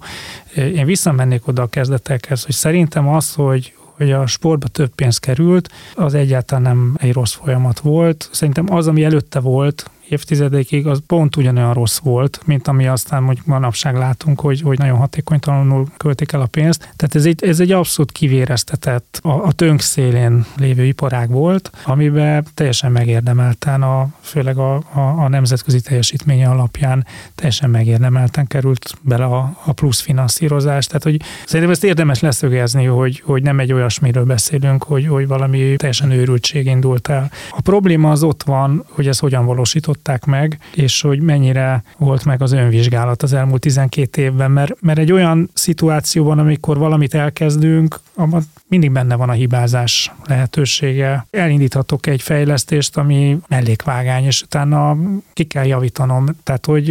[0.54, 5.68] Én visszamennék oda a kezdetekhez, hogy szerintem az, hogy, hogy a sportba több pénz került,
[5.94, 8.28] az egyáltalán nem egy rossz folyamat volt.
[8.32, 13.38] Szerintem az, ami előtte volt, évtizedekig az pont ugyanolyan rossz volt, mint ami aztán hogy
[13.44, 16.78] manapság látunk, hogy, hogy nagyon hatékonytalanul költik el a pénzt.
[16.96, 22.46] Tehát ez egy, ez egy abszolút kivéreztetett, a, a tönk szélén lévő iparág volt, amiben
[22.54, 29.56] teljesen megérdemelten, a, főleg a, a, a nemzetközi teljesítménye alapján teljesen megérdemelten került bele a,
[29.64, 30.86] a plusz finanszírozás.
[30.86, 35.76] Tehát, hogy szerintem ezt érdemes leszögezni, hogy, hogy nem egy olyasmiről beszélünk, hogy, hogy valami
[35.76, 37.30] teljesen őrültség indult el.
[37.50, 42.24] A probléma az ott van, hogy ez hogyan valósított valósították meg, és hogy mennyire volt
[42.24, 48.00] meg az önvizsgálat az elmúlt 12 évben, mert, mert egy olyan szituációban, amikor valamit elkezdünk,
[48.14, 51.26] abban mindig benne van a hibázás lehetősége.
[51.30, 54.96] Elindíthatok egy fejlesztést, ami mellékvágány, és utána
[55.32, 56.26] ki kell javítanom.
[56.42, 56.88] Tehát, hogy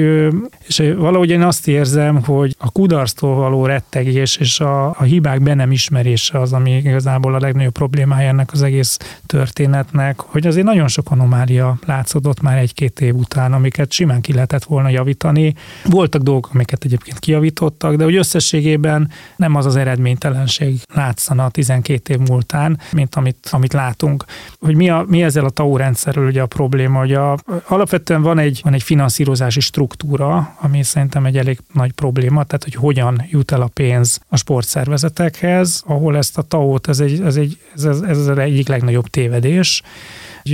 [0.67, 5.53] és valahogy én azt érzem, hogy a kudarctól való rettegés és a, a hibák be
[5.53, 10.87] nem ismerése az, ami igazából a legnagyobb problémája ennek az egész történetnek, hogy azért nagyon
[10.87, 15.53] sok anomália látszódott már egy-két év után, amiket simán ki lehetett volna javítani.
[15.86, 22.13] Voltak dolgok, amiket egyébként kijavítottak, de hogy összességében nem az az eredménytelenség látszana a 12
[22.13, 24.25] év múltán, mint amit, amit látunk.
[24.60, 28.39] Hogy mi, a, mi ezzel a TAO rendszerről ugye a probléma, hogy a, alapvetően van
[28.39, 33.51] egy, van egy finanszírozási struktúra, ami szerintem egy elég nagy probléma, tehát hogy hogyan jut
[33.51, 38.17] el a pénz a sportszervezetekhez, ahol ezt a TAO-t, ez, egy, ez, egy, ez, ez
[38.17, 39.81] az egyik legnagyobb tévedés,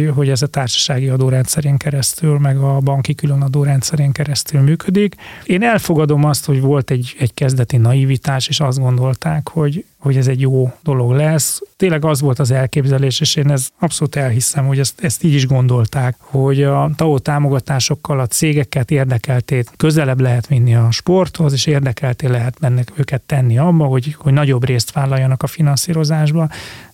[0.01, 5.15] hogy ez a társasági adórendszerén keresztül, meg a banki külön adórendszerén keresztül működik.
[5.43, 10.27] Én elfogadom azt, hogy volt egy, egy kezdeti naivitás, és azt gondolták, hogy, hogy ez
[10.27, 11.62] egy jó dolog lesz.
[11.77, 15.47] Tényleg az volt az elképzelés, és én ezt abszolút elhiszem, hogy ezt, ezt így is
[15.47, 22.27] gondolták, hogy a TAO támogatásokkal a cégeket érdekeltét közelebb lehet vinni a sporthoz, és érdekelté
[22.27, 26.49] lehet benne őket tenni abba, hogy, hogy nagyobb részt vállaljanak a finanszírozásba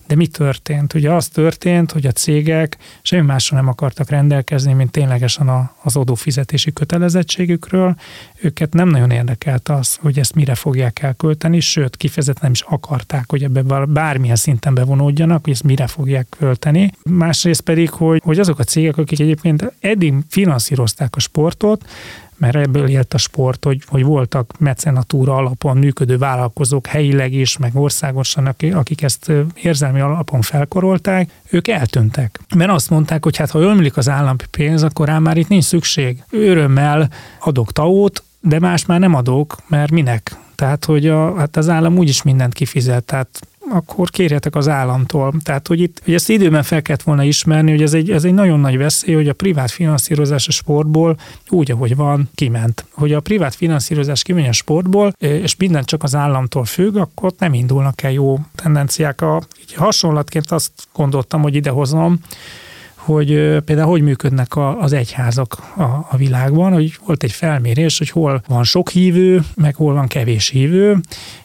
[0.09, 0.93] De mi történt?
[0.93, 5.95] Ugye az történt, hogy a cégek semmi másról nem akartak rendelkezni, mint ténylegesen a, az
[5.95, 7.95] adófizetési kötelezettségükről.
[8.41, 13.23] Őket nem nagyon érdekelt az, hogy ezt mire fogják elkölteni, sőt, kifejezetten nem is akarták,
[13.27, 16.91] hogy ebbe bármilyen szinten bevonódjanak, hogy ezt mire fogják költeni.
[17.03, 21.85] Másrészt pedig, hogy, hogy azok a cégek, akik egyébként eddig finanszírozták a sportot,
[22.39, 27.75] mert ebből élt a sport, hogy, hogy voltak mecenatúra alapon működő vállalkozók helyileg is, meg
[27.75, 32.39] országosan, akik ezt érzelmi alapon felkorolták, ők eltűntek.
[32.55, 35.63] Mert azt mondták, hogy hát ha ömlik az állami pénz, akkor rá már itt nincs
[35.63, 36.23] szükség.
[36.29, 40.35] Örömmel adok taót, de más már nem adok, mert minek?
[40.55, 43.39] Tehát, hogy a, hát az állam úgyis mindent kifizet, tehát
[43.71, 45.33] akkor kérjetek az államtól.
[45.43, 48.33] Tehát, hogy itt hogy ezt időben fel kellett volna ismerni, hogy ez egy, ez egy
[48.33, 51.17] nagyon nagy veszély, hogy a privát finanszírozás a sportból
[51.49, 52.85] úgy, ahogy van, kiment.
[52.91, 57.53] Hogy a privát finanszírozás kimegy a sportból, és minden csak az államtól függ, akkor nem
[57.53, 59.21] indulnak el jó tendenciák.
[59.21, 62.19] A, így hasonlatként azt gondoltam, hogy idehozom,
[62.95, 63.27] hogy
[63.65, 65.57] például hogy működnek a, az egyházak
[66.09, 70.49] a világban, hogy volt egy felmérés, hogy hol van sok hívő, meg hol van kevés
[70.49, 70.99] hívő,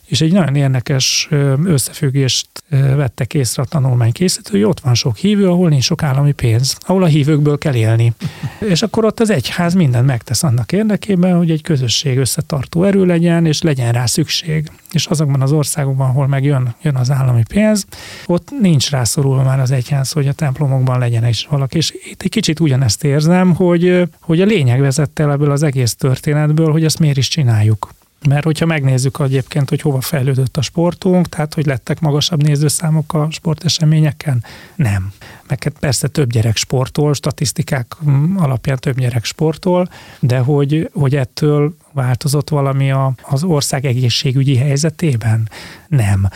[0.07, 1.29] és egy nagyon érdekes
[1.64, 6.33] összefüggést vettek észre a tanulmány készítő, hogy ott van sok hívő, ahol nincs sok állami
[6.33, 8.12] pénz, ahol a hívőkből kell élni.
[8.73, 13.47] és akkor ott az egyház mindent megtesz annak érdekében, hogy egy közösség összetartó erő legyen,
[13.47, 14.71] és legyen rá szükség.
[14.93, 17.87] És azokban az országokban, ahol meg jön, jön az állami pénz,
[18.27, 21.77] ott nincs rászorulva már az egyház, hogy a templomokban legyen is valaki.
[21.77, 25.95] És itt egy kicsit ugyanezt érzem, hogy, hogy a lényeg vezette el ebből az egész
[25.95, 27.88] történetből, hogy ezt miért is csináljuk.
[28.29, 33.29] Mert hogyha megnézzük egyébként, hogy hova fejlődött a sportunk, tehát hogy lettek magasabb nézőszámok a
[33.31, 35.13] sporteseményeken, nem.
[35.49, 37.97] Meg hát persze több gyerek sportol, statisztikák
[38.37, 39.89] alapján több gyerek sportol,
[40.21, 45.49] de hogy, hogy ettől változott valami a, az ország egészségügyi helyzetében?
[45.89, 46.29] Nem.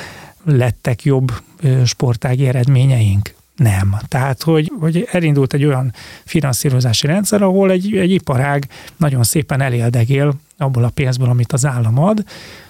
[0.45, 1.33] Lettek jobb
[1.85, 3.35] sportági eredményeink?
[3.59, 3.97] Nem.
[4.09, 5.93] Tehát, hogy, hogy elindult egy olyan
[6.25, 11.99] finanszírozási rendszer, ahol egy, egy iparág nagyon szépen eléldegél abból a pénzből, amit az állam
[11.99, 12.25] ad,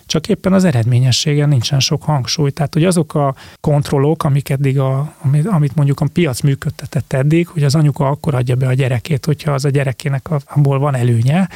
[0.06, 2.50] csak éppen az eredményességen nincsen sok hangsúly.
[2.50, 5.14] Tehát, hogy azok a kontrollok, amik eddig a,
[5.50, 9.52] amit, mondjuk a piac működtetett eddig, hogy az anyuka akkor adja be a gyerekét, hogyha
[9.52, 11.48] az a gyerekének abból van előnye,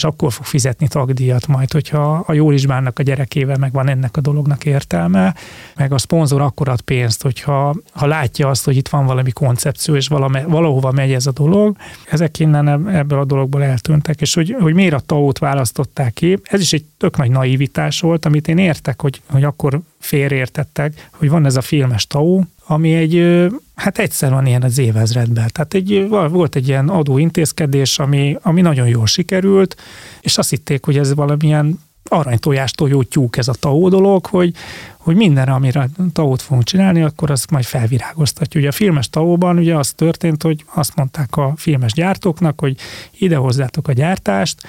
[0.00, 3.88] és akkor fog fizetni tagdíjat majd, hogyha a jól is bánnak a gyerekével, meg van
[3.88, 5.34] ennek a dolognak értelme,
[5.76, 9.94] meg a szponzor akkor ad pénzt, hogyha ha látja azt, hogy itt van valami koncepció,
[9.94, 11.76] és valame, valahova megy ez a dolog,
[12.10, 16.60] ezek innen ebből a dologból eltűntek, és hogy, hogy miért a tau választották ki, ez
[16.60, 21.46] is egy tök nagy naivitás volt, amit én értek, hogy, hogy akkor félreértettek, hogy van
[21.46, 25.48] ez a filmes tau, ami egy, hát egyszer van ilyen az évezredben.
[25.52, 29.76] Tehát egy, volt egy ilyen adóintézkedés, ami, ami nagyon jól sikerült,
[30.20, 34.54] és azt hitték, hogy ez valamilyen aranytojástól jó tyúk ez a TAO dolog, hogy,
[34.96, 38.60] hogy mindenre, amire TAO-t fogunk csinálni, akkor azt majd felvirágoztatja.
[38.60, 42.76] Ugye a filmes TAO-ban ugye az történt, hogy azt mondták a filmes gyártóknak, hogy
[43.18, 44.62] ide hozzátok a gyártást,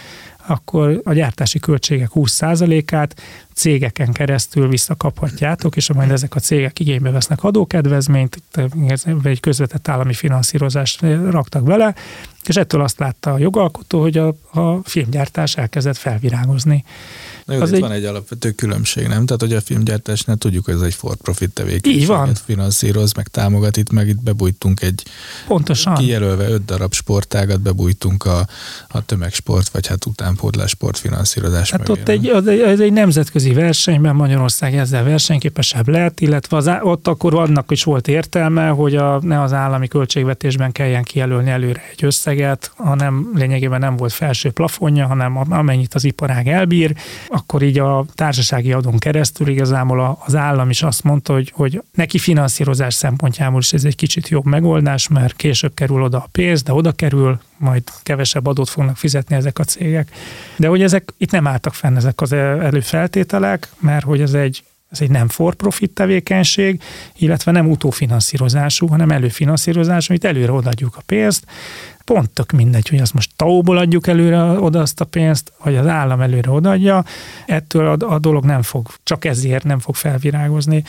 [0.52, 3.22] akkor a gyártási költségek 20%-át
[3.54, 8.44] cégeken keresztül visszakaphatjátok, és majd ezek a cégek igénybe vesznek adókedvezményt,
[9.06, 11.96] vagy közvetett állami finanszírozást raktak bele,
[12.46, 16.84] és ettől azt látta a jogalkotó, hogy a, a filmgyártás elkezdett felvirágozni.
[17.52, 17.82] Na jó, az itt egy...
[17.82, 19.26] van egy alapvető különbség, nem?
[19.26, 22.02] Tehát, hogy a filmgyártásnál tudjuk, hogy ez egy for-profit tevékenység.
[22.02, 22.36] Így van.
[22.46, 25.04] finanszíroz, meg támogat, itt meg itt bebújtunk egy
[25.48, 25.96] Pontosan.
[25.96, 28.48] kijelölve öt darab sportágat, bebújtunk a,
[28.88, 34.16] a tömegsport, vagy hát utánpótlás sport finanszírozás Hát mögé, ott egy, ez egy nemzetközi versenyben
[34.16, 39.42] Magyarország ezzel versenyképesebb lett, illetve az, ott akkor annak is volt értelme, hogy a, ne
[39.42, 45.38] az állami költségvetésben kelljen kijelölni előre egy összeget, hanem lényegében nem volt felső plafonja, hanem
[45.50, 46.96] amennyit az iparág elbír,
[47.42, 52.18] akkor így a társasági adón keresztül igazából az állam is azt mondta, hogy, hogy neki
[52.18, 56.74] finanszírozás szempontjából is ez egy kicsit jobb megoldás, mert később kerül oda a pénz, de
[56.74, 60.12] oda kerül, majd kevesebb adót fognak fizetni ezek a cégek.
[60.56, 65.02] De hogy ezek itt nem álltak fenn ezek az előfeltételek, mert hogy ez egy ez
[65.02, 66.82] egy nem for-profit tevékenység,
[67.18, 71.46] illetve nem utófinanszírozású, hanem előfinanszírozású, amit előre odaadjuk a pénzt,
[72.04, 75.88] pont tök mindegy, hogy azt most tauból adjuk előre oda azt a pénzt, vagy az
[75.88, 77.04] állam előre odaadja,
[77.46, 80.84] ettől a, a dolog nem fog, csak ezért nem fog felvirágozni.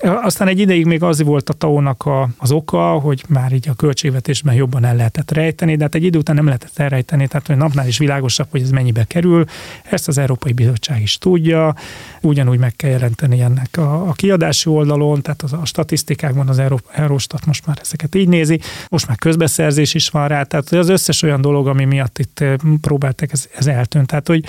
[0.00, 3.74] Aztán egy ideig még az volt a taunak a, az oka, hogy már így a
[3.74, 7.56] költségvetésben jobban el lehetett rejteni, de hát egy idő után nem lehetett elrejteni, tehát hogy
[7.56, 9.44] napnál is világosabb, hogy ez mennyibe kerül.
[9.90, 11.74] Ezt az Európai Bizottság is tudja,
[12.20, 17.46] ugyanúgy meg kell jelenteni ennek a, a kiadási oldalon, tehát az, a statisztikákban az Eurostat
[17.46, 21.40] most már ezeket így nézi, most már közbeszerzés is van rá, tehát az összes olyan
[21.40, 22.44] dolog, ami miatt itt
[22.80, 24.06] próbáltak, ez, ez eltűnt.
[24.06, 24.44] Tehát, hogy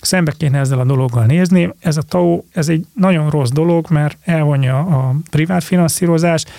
[0.00, 1.74] szembe kéne ezzel a dologgal nézni.
[1.78, 6.50] Ez a TAO, ez egy nagyon rossz dolog, mert elvonja a privát finanszírozást,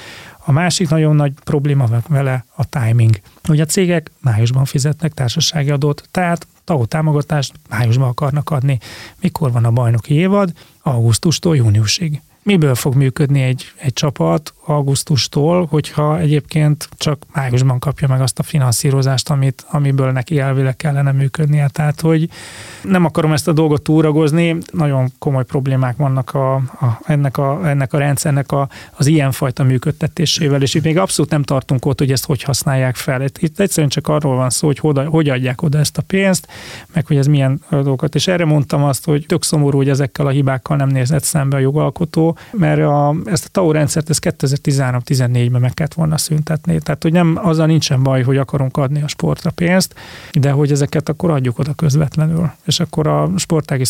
[0.46, 3.20] a másik nagyon nagy probléma vele a timing.
[3.44, 8.80] Hogy a cégek májusban fizetnek társasági adót, tehát TAO támogatást májusban akarnak adni.
[9.22, 10.52] Mikor van a bajnoki évad?
[10.82, 18.22] Augusztustól júniusig miből fog működni egy, egy csapat augusztustól, hogyha egyébként csak májusban kapja meg
[18.22, 21.68] azt a finanszírozást, amit, amiből neki elvileg kellene működnie.
[21.68, 22.30] Tehát, hogy
[22.82, 27.94] nem akarom ezt a dolgot túragozni, nagyon komoly problémák vannak a, a, ennek, a, ennek
[27.94, 32.26] a rendszernek a, az ilyenfajta működtetésével, és itt még abszolút nem tartunk ott, hogy ezt
[32.26, 33.22] hogy használják fel.
[33.22, 36.48] Itt, egyszerűen csak arról van szó, hogy hogy, hogy adják oda ezt a pénzt,
[36.94, 38.16] meg hogy ez milyen dolgokat.
[38.16, 41.60] És erre mondtam azt, hogy tök szomorú, hogy ezekkel a hibákkal nem nézett szembe a
[41.60, 46.80] jogalkotó, mert a, ezt a TAO rendszert ezt 2013-14-ben meg kellett volna szüntetni.
[46.80, 49.96] Tehát, hogy nem, azzal nincsen baj, hogy akarunk adni a sportra pénzt,
[50.32, 52.52] de hogy ezeket akkor adjuk oda közvetlenül.
[52.66, 53.84] És akkor a sportági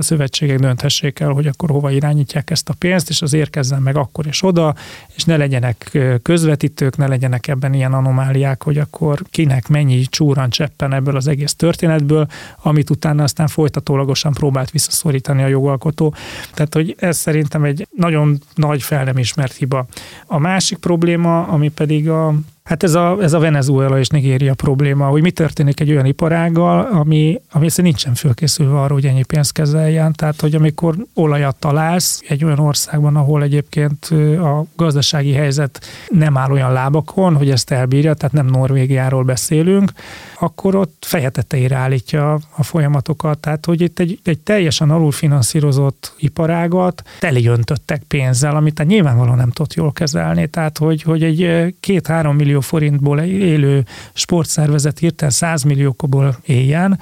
[0.00, 4.26] szövetségek dönthessék el, hogy akkor hova irányítják ezt a pénzt, és az érkezzen meg akkor
[4.26, 4.74] és oda,
[5.14, 10.92] és ne legyenek közvetítők, ne legyenek ebben ilyen anomáliák, hogy akkor kinek mennyi csúran cseppen
[10.92, 12.26] ebből az egész történetből,
[12.62, 16.14] amit utána aztán folytatólagosan próbált visszaszorítani a jogalkotó.
[16.54, 19.86] Tehát, hogy ez szerintem egy nagyon nagy fel nem ismert hiba.
[20.26, 22.34] A másik probléma, ami pedig a
[22.70, 26.88] Hát ez a, ez a Venezuela és Nigéria probléma, hogy mi történik egy olyan iparággal,
[26.92, 30.12] ami, ami nincsen fölkészülve arra, hogy ennyi pénzt kezeljen.
[30.12, 34.04] Tehát, hogy amikor olajat találsz egy olyan országban, ahol egyébként
[34.40, 39.92] a gazdasági helyzet nem áll olyan lábakon, hogy ezt elbírja, tehát nem Norvégiáról beszélünk,
[40.42, 41.30] akkor ott feje
[41.70, 43.38] állítja a folyamatokat.
[43.38, 49.74] Tehát, hogy itt egy, egy teljesen alulfinanszírozott iparágat teliöntöttek pénzzel, amit tehát nyilvánvalóan nem tudott
[49.74, 50.46] jól kezelni.
[50.48, 56.98] Tehát, hogy, hogy egy két-három millió forintból élő sportszervezet hirtelen 100 milliókból éljen,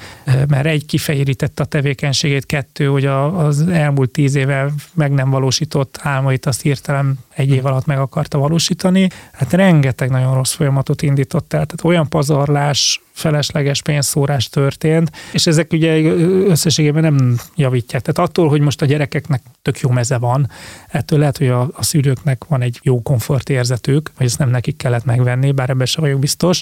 [0.48, 6.46] mert egy kifejérítette a tevékenységét, kettő, hogy az elmúlt tíz éve meg nem valósított álmait
[6.46, 9.08] azt hirtelen egy év alatt meg akarta valósítani.
[9.32, 15.72] Hát rengeteg nagyon rossz folyamatot indított el, tehát olyan pazarlás, felesleges pénzszórás történt, és ezek
[15.72, 16.00] ugye
[16.48, 18.02] összességében nem javítják.
[18.02, 20.50] Tehát attól, hogy most a gyerekeknek tök jó meze van,
[20.88, 25.04] ettől lehet, hogy a, a szülőknek van egy jó komfortérzetük, hogy ezt nem nekik kellett
[25.04, 26.60] megvenni, bár ebben sem vagyok biztos,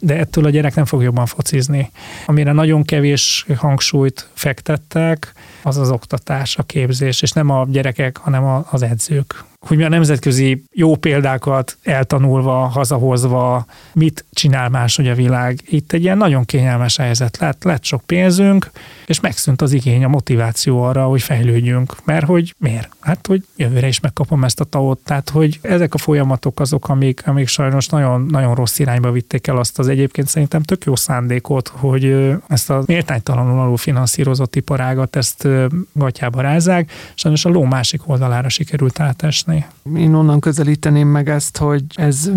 [0.00, 1.90] de ettől a gyerek nem fog jobban focizni.
[2.26, 8.64] Amire nagyon kevés hangsúlyt fektettek, az az oktatás, a képzés, és nem a gyerekek, hanem
[8.70, 15.60] az edzők hogy mi a nemzetközi jó példákat eltanulva, hazahozva, mit csinál máshogy a világ.
[15.66, 18.70] Itt egy ilyen nagyon kényelmes helyzet lett, lett sok pénzünk,
[19.06, 21.96] és megszűnt az igény, a motiváció arra, hogy fejlődjünk.
[22.04, 22.88] Mert hogy miért?
[23.00, 24.98] Hát, hogy jövőre is megkapom ezt a tavot.
[24.98, 29.56] Tehát, hogy ezek a folyamatok azok, amik, amik sajnos nagyon, nagyon rossz irányba vitték el
[29.56, 35.44] azt az egyébként szerintem tök jó szándékot, hogy ezt a méltánytalanul alul finanszírozott iparágat, ezt
[35.92, 39.66] gatyába rázzák, sajnos a ló másik oldalára sikerült átesni.
[39.96, 42.30] Én onnan közelíteném meg ezt, hogy ez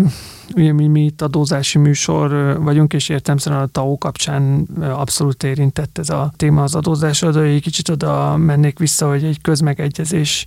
[0.54, 5.98] ugye mi, mi itt adózási műsor vagyunk, és értem szerint a TAO kapcsán abszolút érintett
[5.98, 7.60] ez a téma az adózás adói.
[7.60, 10.46] Kicsit oda mennék vissza, hogy egy közmegegyezés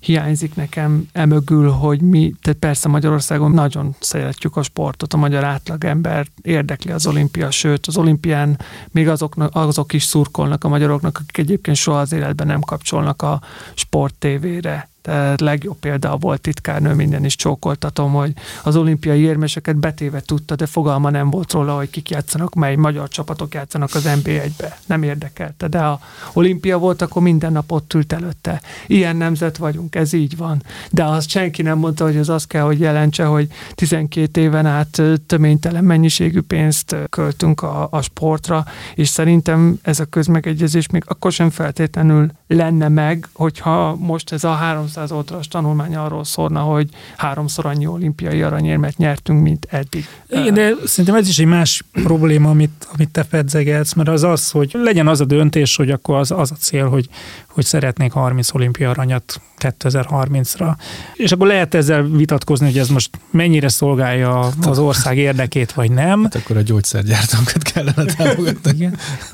[0.00, 6.26] hiányzik nekem emögül, hogy mi, tehát persze Magyarországon nagyon szeretjük a sportot, a magyar átlagember
[6.42, 8.58] érdekli az olimpia, sőt az olimpián
[8.90, 13.40] még azoknak, azok is szurkolnak a magyaroknak, akik egyébként soha az életben nem kapcsolnak a
[13.74, 20.20] sport tévére tehát legjobb példa volt titkárnő, minden is csókoltatom, hogy az olimpiai érmeseket betéve
[20.20, 24.78] tudta, de fogalma nem volt róla, hogy kik játszanak, mely magyar csapatok játszanak az NB1-be.
[24.86, 26.00] Nem érdekelte, de ha
[26.32, 28.60] olimpia volt, akkor minden nap ott ült előtte.
[28.86, 30.62] Ilyen nemzet vagyunk, ez így van.
[30.90, 35.02] De azt senki nem mondta, hogy az azt kell, hogy jelentse, hogy 12 éven át
[35.26, 38.64] töménytelen mennyiségű pénzt költünk a, a sportra,
[38.94, 44.52] és szerintem ez a közmegegyezés még akkor sem feltétlenül lenne meg, hogyha most ez a
[44.52, 50.06] 300 oldalas tanulmány arról szólna, hogy háromszor annyi olimpiai aranyérmet nyertünk, mint eddig.
[50.28, 54.50] Igen, de szerintem ez is egy más probléma, amit, amit te pedzegetsz, mert az az,
[54.50, 57.08] hogy legyen az a döntés, hogy akkor az, az a cél, hogy,
[57.56, 60.74] hogy szeretnék 30 olimpia aranyat 2030-ra.
[61.14, 66.22] És akkor lehet ezzel vitatkozni, hogy ez most mennyire szolgálja az ország érdekét, vagy nem.
[66.22, 68.90] Hát akkor a gyógyszergyártókat kellene támogatni.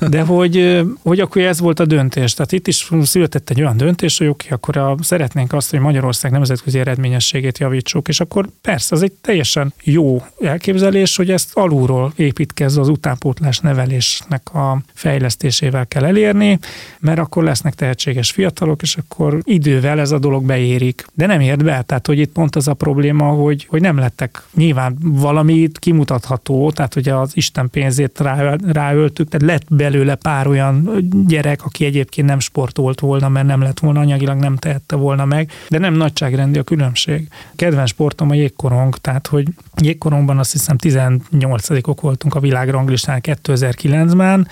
[0.09, 2.33] De hogy, hogy akkor ez volt a döntés.
[2.33, 6.31] Tehát itt is született egy olyan döntés, hogy oké, akkor a, szeretnénk azt, hogy Magyarország
[6.31, 12.77] nemzetközi eredményességét javítsuk, és akkor persze, az egy teljesen jó elképzelés, hogy ezt alulról építkezz
[12.77, 16.59] az utánpótlás nevelésnek a fejlesztésével kell elérni,
[16.99, 17.73] mert akkor lesznek
[18.13, 21.05] tehetséges fiatalok, és akkor idővel ez a dolog beérik.
[21.13, 24.43] De nem ért be, tehát hogy itt pont az a probléma, hogy, hogy nem lettek
[24.55, 30.89] nyilván valami kimutatható, tehát hogy az Isten pénzét rá, ráöltük, tehát lett belőle pár olyan
[31.27, 35.51] gyerek, aki egyébként nem sportolt volna, mert nem lett volna anyagilag, nem tehette volna meg,
[35.69, 37.27] de nem nagyságrendi a különbség.
[37.55, 39.47] Kedvenc sportom a jégkorong, tehát hogy
[39.81, 44.47] jégkorongban azt hiszem 18-ok voltunk a világranglistán 2009-ben,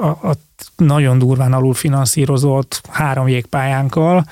[0.00, 0.34] a, a
[0.76, 4.24] nagyon durván alul finanszírozott három jégpályánkkal,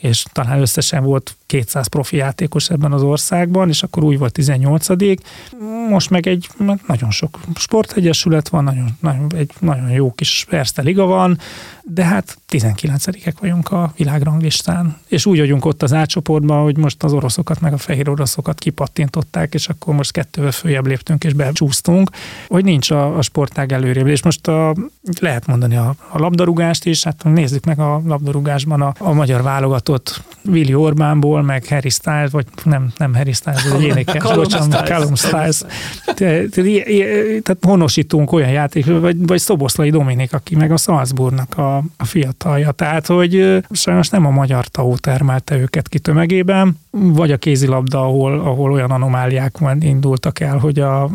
[0.00, 4.86] és talán összesen volt 200 profi játékos ebben az országban, és akkor úgy volt 18
[5.88, 6.48] Most meg egy
[6.86, 11.38] nagyon sok sportegyesület van, nagyon, nagyon, egy nagyon jó kis Erste Liga van,
[11.84, 17.12] de hát 19-ek vagyunk a világranglistán, és úgy vagyunk ott az átcsoportban, hogy most az
[17.12, 22.10] oroszokat meg a fehér oroszokat kipattintották, és akkor most kettővel följebb léptünk és becsúsztunk,
[22.48, 24.06] hogy nincs a, a sportág előrébb.
[24.06, 24.74] És most a,
[25.20, 30.22] lehet mondani a, a labdarúgást is, hát nézzük meg a labdarúgásban a, a magyar válogatott
[30.44, 35.62] Willi Orbánból, meg Harry Styles, vagy nem, nem Harry Styles, egy énekes, bocsánat, Callum Styles.
[36.14, 42.70] Tehát honosítunk olyan játék, vagy, vagy Szoboszlai Dominik, aki meg a Salzburgnak a, a fiatalja.
[42.70, 48.40] Tehát, hogy sajnos nem a magyar TAO termelte őket ki tömegében, vagy a kézilabda, ahol,
[48.40, 51.10] ahol olyan anomáliák indultak el, hogy a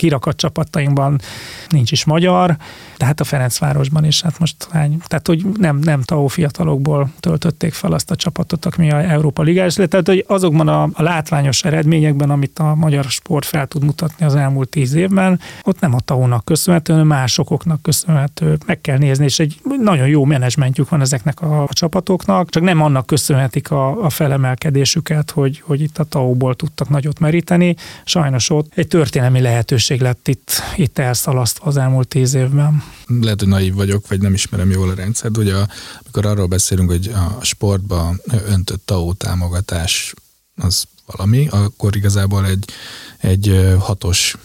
[0.00, 1.20] kirakat csapatainkban
[1.68, 2.56] nincs is magyar,
[2.96, 7.92] tehát a Ferencvárosban is, hát most hány, tehát hogy nem, nem TAO fiatalokból töltötték fel
[7.92, 12.58] azt a csapatot, ami a Európa Ligás tehát hogy azokban a, a látványos eredményekben, amit
[12.58, 16.92] a magyar sport fel tud mutatni az elmúlt tíz évben, ott nem a TAO-nak köszönhető,
[16.92, 18.58] hanem másoknak köszönhető.
[18.66, 22.82] Meg kell nézni, és egy nagyon jó menedzsmentjük van ezeknek a, a csapatoknak, csak nem
[22.82, 27.76] annak köszönhetik a, a felemelkedésüket, hogy, hogy itt a TAO-ból tudtak nagyot meríteni.
[28.04, 32.82] Sajnos ott egy történelmi lehetőség lett itt, itt elszalasztva az elmúlt tíz évben.
[33.06, 35.68] Lehet, hogy naív vagyok, vagy nem ismerem jól a rendszert, a,
[36.02, 38.14] amikor arról beszélünk, hogy a sportba
[38.46, 40.14] öntött TAO támogatás
[40.56, 42.64] az valami, akkor igazából egy,
[43.18, 44.36] egy hatos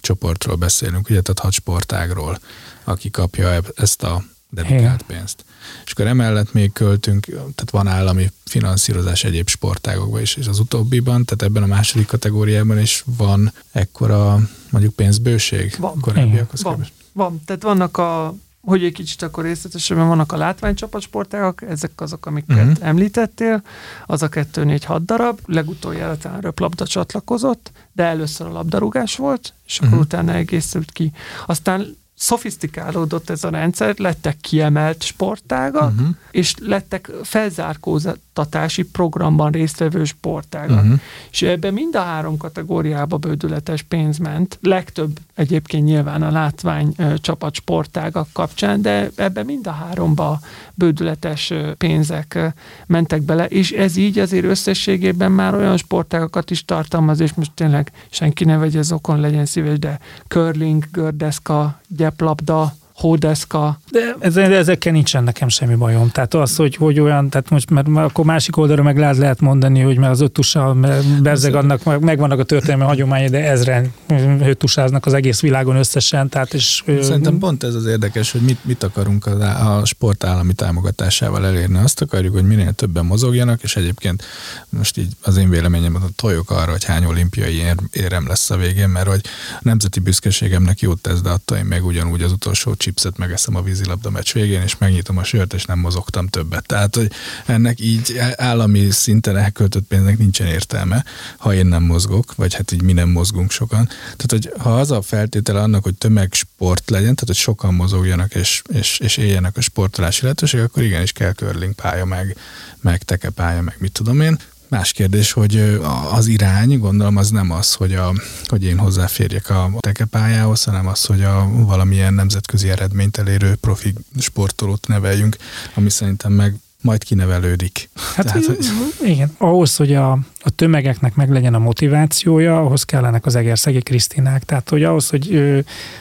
[0.00, 2.38] csoportról beszélünk, ugye, tehát hat sportágról,
[2.84, 5.44] aki kapja ezt a dedikált pénzt.
[5.84, 11.24] És akkor emellett még költünk, tehát van állami finanszírozás egyéb sportágokban is, és az utóbbiban,
[11.24, 14.38] tehát ebben a második kategóriában is van ekkora
[14.70, 16.00] mondjuk pénzbőség van.
[16.00, 16.86] korábbiakhoz van.
[17.12, 18.34] Van, tehát vannak a
[18.64, 22.76] hogy egy kicsit akkor részletesebben vannak a látványcsapatsportágak, ezek azok, amiket uh-huh.
[22.80, 23.62] említettél,
[24.06, 29.88] az a 2-4-6 darab, legutoljára talán röplabda csatlakozott, de először a labdarúgás volt, és akkor
[29.88, 30.04] uh-huh.
[30.04, 31.12] utána egészült ki.
[31.46, 36.08] Aztán szofisztikálódott ez a rendszer, lettek kiemelt sportágak, uh-huh.
[36.30, 40.82] és lettek felzárkózatási programban résztvevő sportágak.
[40.82, 41.00] Uh-huh.
[41.30, 47.54] És ebben mind a három kategóriába bődületes pénz ment, legtöbb egyébként nyilván a látvány csapat
[47.54, 50.40] sportágak kapcsán, de ebben mind a háromba
[50.74, 52.54] bődületes pénzek
[52.86, 57.92] mentek bele, és ez így azért összességében már olyan sportágakat is tartalmaz, és most tényleg
[58.10, 59.98] senki ne vegye okon, legyen szíves, de
[60.28, 61.80] curling, gördeszka,
[62.14, 62.70] gyeplabda,
[63.04, 63.78] hódeszka.
[63.90, 64.16] De
[64.56, 66.10] ezekkel nincsen nekem semmi bajom.
[66.10, 69.80] Tehát az, hogy, hogy olyan, tehát most mert akkor másik oldalra meg lehet, lehet mondani,
[69.80, 70.74] hogy mert az öttussal
[71.22, 73.92] berzeg annak, megvannak a történelmi hagyományai, de ezren
[74.40, 76.28] öttusáznak az egész világon összesen.
[76.28, 80.52] Tehát és, Szerintem pont ez az érdekes, hogy mit, mit akarunk a, a sport állami
[80.52, 81.78] támogatásával elérni.
[81.78, 84.24] Azt akarjuk, hogy minél többen mozogjanak, és egyébként
[84.68, 88.88] most így az én véleményem a tojok arra, hogy hány olimpiai érem lesz a végén,
[88.88, 89.20] mert hogy
[89.54, 93.62] a nemzeti büszkeségemnek jót tesz, de attól én meg ugyanúgy az utolsó chipset megeszem a
[93.62, 96.66] vízilabda meccs végén, és megnyitom a sört, és nem mozogtam többet.
[96.66, 97.10] Tehát, hogy
[97.46, 101.04] ennek így állami szinten elköltött pénznek nincsen értelme,
[101.36, 103.86] ha én nem mozgok, vagy hát így mi nem mozgunk sokan.
[103.86, 108.62] Tehát, hogy ha az a feltétele annak, hogy tömegsport legyen, tehát, hogy sokan mozogjanak és,
[108.72, 112.36] és, és éljenek a sportolási lehetőség, akkor igenis kell curling pálya, meg,
[112.80, 114.38] meg tekepálya, meg mit tudom én.
[114.74, 115.78] Más kérdés, hogy
[116.12, 118.12] az irány, gondolom az nem az, hogy, a,
[118.44, 124.86] hogy én hozzáférjek a tekepályához, hanem az, hogy a valamilyen nemzetközi eredményt elérő profi sportolót
[124.86, 125.36] neveljünk,
[125.74, 126.54] ami szerintem meg
[126.84, 127.88] majd kinevelődik.
[128.14, 128.58] Hát Tehát, hogy...
[129.12, 134.44] igen, ahhoz, hogy a, a tömegeknek meg legyen a motivációja, ahhoz kellenek az egerszegi Krisztinák.
[134.44, 135.28] Tehát, hogy ahhoz, hogy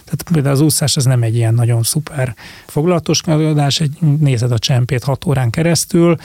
[0.06, 2.36] tehát például az úszás az nem egy ilyen nagyon szuper
[2.68, 6.16] foglalatoskodás, egy nézed a csempét hat órán keresztül,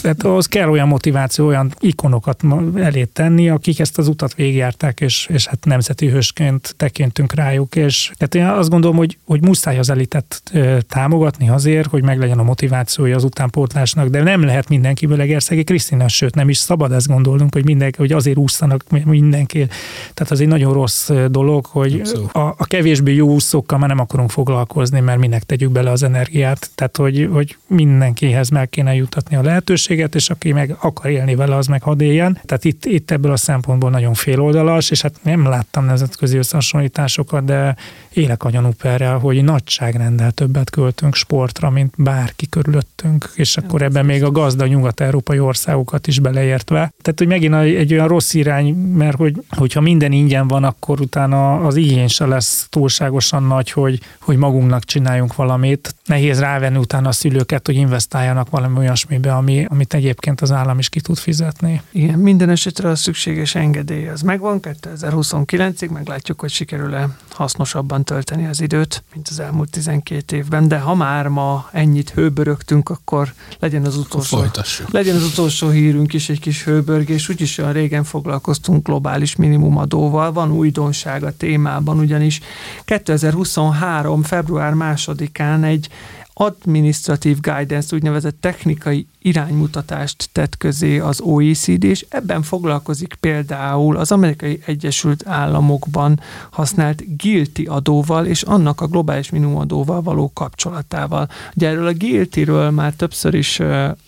[0.00, 2.44] tehát ahhoz kell olyan motiváció, olyan ikonokat
[2.76, 8.12] elé tenni, akik ezt az utat végigjárták, és, és hát nemzeti hősként tekintünk rájuk, és
[8.16, 10.42] tehát én azt gondolom, hogy, hogy muszáj az elitet
[10.88, 16.08] támogatni azért, hogy meglegyen a motivációja az utánpótlás egymásnak, de nem lehet mindenkiből Egerszegi Krisztina,
[16.08, 19.66] sőt nem is szabad ezt gondolnunk, hogy mindenki, hogy azért úszanak mindenki.
[20.14, 24.30] Tehát az egy nagyon rossz dolog, hogy a, a kevésbé jó úszókkal már nem akarunk
[24.30, 26.70] foglalkozni, mert minek tegyük bele az energiát.
[26.74, 31.56] Tehát, hogy, hogy mindenkihez meg kéne jutatni a lehetőséget, és aki meg akar élni vele,
[31.56, 32.38] az meg hadd éljen.
[32.44, 37.76] Tehát itt, itt ebből a szempontból nagyon féloldalas, és hát nem láttam nemzetközi összehasonlításokat, de
[38.14, 44.30] élek anyanuperrel, hogy nagyságrendel többet költünk sportra, mint bárki körülöttünk, és akkor ebben még a
[44.30, 46.92] gazda nyugat-európai országokat is beleértve.
[47.02, 51.54] Tehát, hogy megint egy olyan rossz irány, mert hogy, hogyha minden ingyen van, akkor utána
[51.54, 55.94] az igény se lesz túlságosan nagy, hogy, hogy magunknak csináljunk valamit.
[56.06, 60.88] Nehéz rávenni utána a szülőket, hogy investáljanak valami olyasmibe, ami, amit egyébként az állam is
[60.88, 61.82] ki tud fizetni.
[61.90, 68.60] Igen, minden esetre a szükséges engedély az megvan, 2029-ig meglátjuk, hogy sikerül-e hasznosabban tölteni az
[68.60, 73.96] időt, mint az elmúlt 12 évben, de ha már ma ennyit hőbörögtünk, akkor legyen az
[73.96, 74.44] utolsó,
[74.90, 80.52] legyen az utolsó hírünk is egy kis hőbörgés, úgyis olyan régen foglalkoztunk globális minimumadóval, van
[80.52, 82.40] újdonság a témában, ugyanis
[82.84, 84.22] 2023.
[84.22, 85.88] február másodikán egy
[86.34, 94.60] administratív guidance, úgynevezett technikai iránymutatást tett közé az OECD, és ebben foglalkozik például az Amerikai
[94.66, 96.20] Egyesült Államokban
[96.50, 101.28] használt guilty adóval és annak a globális minimumadóval való kapcsolatával.
[101.54, 103.60] Ugye erről a guilty-ről már többször is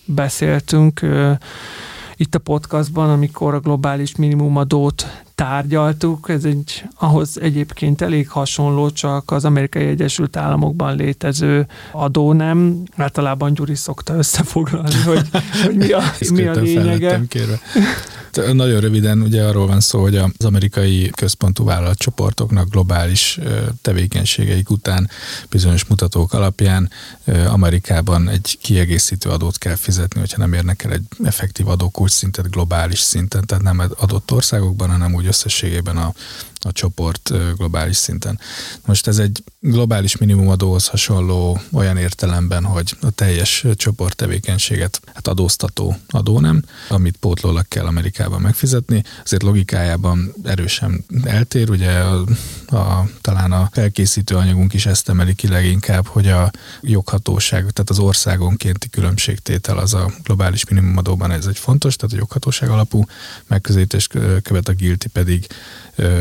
[0.05, 1.05] beszéltünk,
[2.17, 9.31] itt a podcastban, amikor a globális minimumadót tárgyaltuk, ez egy ahhoz egyébként elég hasonló, csak
[9.31, 12.83] az Amerikai Egyesült Államokban létező adó nem.
[12.95, 15.27] Általában Gyuri szokta összefoglalni, hogy,
[15.63, 16.01] hogy mi a,
[16.33, 17.21] mi a lényege.
[18.35, 23.39] Nagyon röviden ugye arról van szó, hogy az amerikai központú vállalatcsoportoknak globális
[23.81, 25.09] tevékenységeik után
[25.49, 26.89] bizonyos mutatók alapján
[27.47, 32.99] Amerikában egy kiegészítő adót kell fizetni, hogyha nem érnek el egy effektív adókulcs szintet globális
[32.99, 36.13] szinten, tehát nem adott országokban, hanem úgy összességében a
[36.65, 38.39] a csoport globális szinten.
[38.85, 45.97] Most ez egy globális minimumadóhoz hasonló olyan értelemben, hogy a teljes csoport tevékenységet hát adóztató
[46.07, 49.03] adó nem, amit pótlólag kell Amerikában megfizetni.
[49.23, 52.03] Azért logikájában erősen eltér, ugye
[52.75, 56.51] a, talán a felkészítő anyagunk is ezt emeli ki leginkább, hogy a
[56.81, 62.69] joghatóság, tehát az országonkénti különbségtétel az a globális minimumadóban ez egy fontos, tehát a joghatóság
[62.69, 63.05] alapú
[63.47, 64.07] megközelítés
[64.41, 65.47] követ a guilty pedig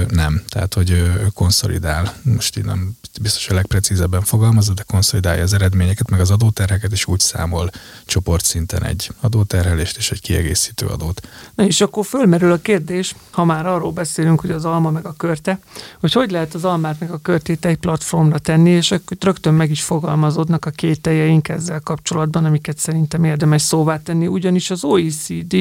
[0.08, 0.42] nem.
[0.48, 6.20] Tehát, hogy konszolidál, most így nem biztos, hogy legprecízebben fogalmazza, de konszolidálja az eredményeket, meg
[6.20, 7.70] az adóterheket, és úgy számol
[8.04, 11.28] csoportszinten egy adóterhelést és egy kiegészítő adót.
[11.54, 15.14] Na és akkor fölmerül a kérdés, ha már arról beszélünk, hogy az alma meg a
[15.16, 15.58] körte,
[16.00, 19.70] hogy hogy lehet az almát meg a körtét egy platformra tenni, és akkor rögtön meg
[19.70, 25.56] is fogalmazódnak a kételjeink ezzel kapcsolatban, amiket szerintem érdemes szóvá tenni, ugyanis az OECD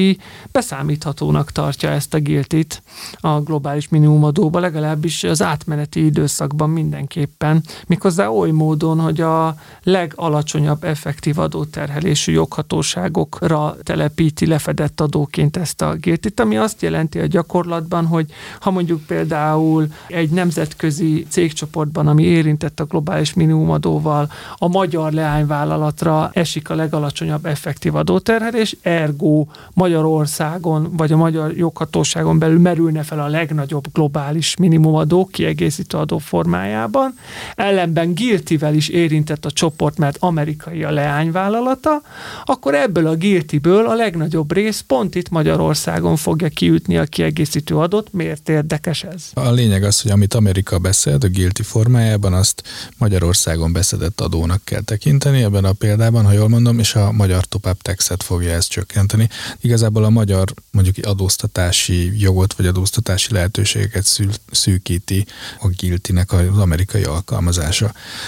[0.52, 2.82] beszámíthatónak tartja ezt a giltit
[3.20, 7.43] a globális minimumadóba, legalábbis az átmeneti időszakban mindenképpen,
[7.86, 16.40] méghozzá oly módon, hogy a legalacsonyabb effektív adóterhelésű joghatóságokra telepíti lefedett adóként ezt a giltit,
[16.40, 18.26] ami azt jelenti a gyakorlatban, hogy
[18.60, 26.70] ha mondjuk például egy nemzetközi cégcsoportban, ami érintett a globális minimumadóval, a magyar leányvállalatra esik
[26.70, 33.84] a legalacsonyabb effektív adóterhelés, ergo Magyarországon vagy a magyar joghatóságon belül merülne fel a legnagyobb
[33.92, 37.14] globális minimumadó kiegészítő adó formájában.
[37.54, 42.02] Ellenben Giltivel is érintett a csoport, mert amerikai a leányvállalata,
[42.44, 48.12] akkor ebből a Giltiből a legnagyobb rész pont itt Magyarországon fogja kiütni a kiegészítő adót.
[48.12, 49.30] Miért érdekes ez?
[49.34, 52.62] A lényeg az, hogy amit Amerika beszélt a Guilty formájában, azt
[52.98, 57.82] Magyarországon beszedett adónak kell tekinteni ebben a példában, ha jól mondom, és a magyar top-up
[58.18, 59.28] fogja ezt csökkenteni.
[59.60, 64.06] Igazából a magyar mondjuk adóztatási jogot vagy adóztatási lehetőségeket
[64.50, 65.26] szűkíti
[65.60, 67.23] a giltinek az amerikai alkalmazása.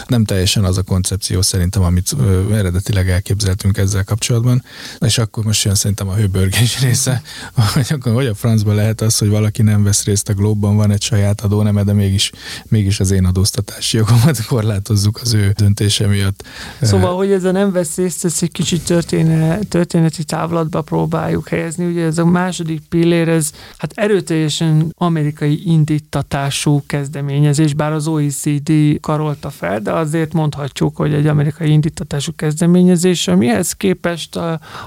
[0.07, 2.17] Nem teljesen az a koncepció szerintem, amit
[2.53, 4.65] eredetileg elképzeltünk ezzel kapcsolatban,
[4.99, 7.23] és akkor most jön szerintem a hőbörgés része,
[7.75, 10.91] hogy akkor hogy a francban lehet az, hogy valaki nem vesz részt a globban, van
[10.91, 12.33] egy saját adóneme, de mégis,
[12.69, 16.45] mégis az én adóztatási jogomat korlátozzuk az ő döntése miatt.
[16.81, 21.85] Szóval, hogy ez a nem vesz részt, ezt egy kicsit történet, történeti távlatba próbáljuk helyezni.
[21.85, 28.71] Ugye ez a második pillér, ez hát erőteljesen amerikai indítatású kezdeményezés, bár az OECD
[29.01, 34.39] karolta fel, de azért mondhatjuk, hogy egy amerikai indítatású kezdeményezés, amihez képest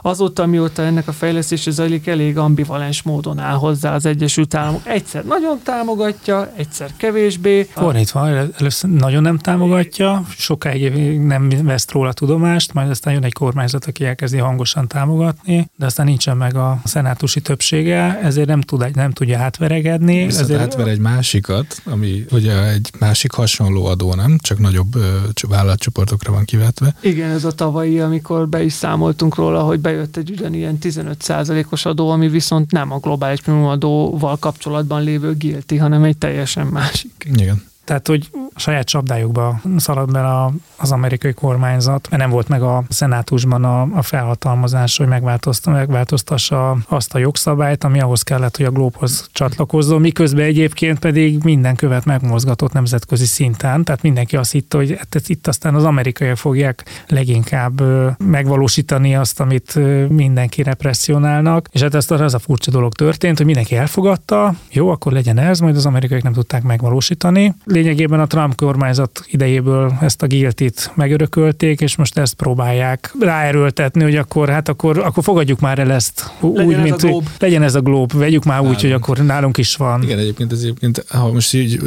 [0.02, 4.88] azóta, mióta ennek a fejlesztése zajlik, elég ambivalens módon áll hozzá az Egyesült Államok.
[4.88, 7.64] Egyszer nagyon támogatja, egyszer kevésbé.
[7.64, 8.28] Fordítva,
[8.58, 14.06] először nagyon nem támogatja, sokáig nem vesz róla tudomást, majd aztán jön egy kormányzat, aki
[14.06, 19.40] elkezdi hangosan támogatni, de aztán nincsen meg a szenátusi többsége, ezért nem, tud, nem tudja
[19.40, 20.26] átveregedni.
[20.26, 20.62] Viszont ezért...
[20.62, 24.38] átver egy másikat, ami ugye egy másik hasonló adó, nem?
[24.42, 25.18] Csak nagyobb ö,
[25.48, 26.96] vállalatcsoportokra van kivetve.
[27.02, 32.10] Igen, ez a tavalyi, amikor be is számoltunk róla, hogy bejött egy ugyanilyen 15%-os adó,
[32.10, 37.28] ami viszont nem a globális minimumadóval kapcsolatban lévő guilty, hanem egy teljesen másik.
[37.34, 37.69] Igen.
[37.90, 42.84] Tehát, hogy a saját csapdájukba szalad bele az amerikai kormányzat, mert nem volt meg a
[42.90, 49.30] szenátusban a, a felhatalmazás, hogy megváltoztassa azt a jogszabályt, ami ahhoz kellett, hogy a Globhoz
[49.32, 55.30] csatlakozzon, miközben egyébként pedig minden követ megmozgatott nemzetközi szinten, tehát mindenki azt hitte, hogy hát
[55.30, 57.82] itt aztán az amerikaiak fogják leginkább
[58.24, 59.80] megvalósítani azt, amit
[60.10, 65.12] mindenki represszionálnak, és hát ezt az a furcsa dolog történt, hogy mindenki elfogadta, jó, akkor
[65.12, 70.28] legyen ez, majd az amerikaiak nem tudták megvalósítani lényegében a Trump kormányzat idejéből ezt a
[70.28, 75.92] giltit megörökölték, és most ezt próbálják ráerőltetni, hogy akkor, hát akkor, akkor fogadjuk már el
[75.92, 77.28] ezt legyen úgy, ez mint a glob.
[77.40, 80.04] legyen ez a glob, vegyük már úgy, hogy akkor nálunk is van.
[80.04, 81.80] Igen, egyébként ez egyébként, ha most így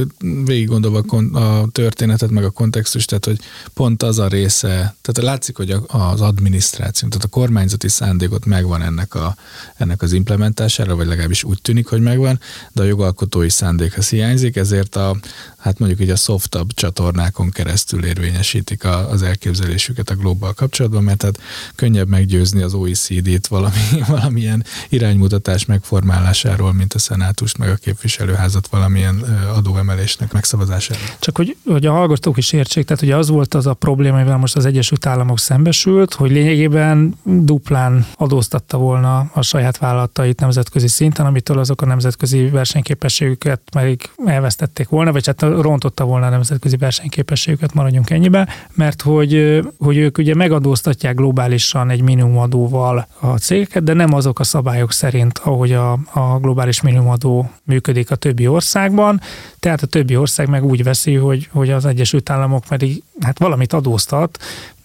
[0.44, 0.98] végig gondolva
[1.32, 3.38] a, történetet, meg a kontextust, tehát hogy
[3.74, 4.68] pont az a része,
[5.00, 9.34] tehát látszik, hogy a- az adminisztráció, tehát a kormányzati szándékot megvan ennek, a,
[9.76, 12.40] ennek az implementására, vagy legalábbis úgy tűnik, hogy megvan,
[12.72, 15.16] de a jogalkotói szándék az hiányzik, ezért a,
[15.58, 21.22] hát mondjuk így a softabb csatornákon keresztül érvényesítik a, az elképzelésüket a global kapcsolatban, mert
[21.22, 21.38] hát
[21.74, 23.76] könnyebb meggyőzni az OECD-t valami,
[24.08, 29.16] valamilyen iránymutatás megformálásáról, mint a szenátust, meg a képviselőházat valamilyen
[29.54, 31.06] adóemelésnek megszavazásáról.
[31.18, 34.36] Csak hogy, hogy a hallgatók is értsék, tehát ugye az volt az a probléma, amivel
[34.36, 41.26] most az Egyesült Államok szembesült, hogy lényegében duplán adóztatta volna a saját vállalatait nemzetközi szinten,
[41.26, 45.42] amitől azok a nemzetközi versenyképességüket meg elvesztették volna, vagy hát
[45.72, 52.02] rontotta volna a nemzetközi versenyképességüket, maradjunk ennyibe, mert hogy, hogy ők ugye megadóztatják globálisan egy
[52.02, 58.10] minimumadóval a cégeket, de nem azok a szabályok szerint, ahogy a, a globális minimumadó működik
[58.10, 59.20] a többi országban,
[59.58, 63.72] tehát a többi ország meg úgy veszi, hogy, hogy az Egyesült Államok pedig hát valamit
[63.72, 64.38] adóztat,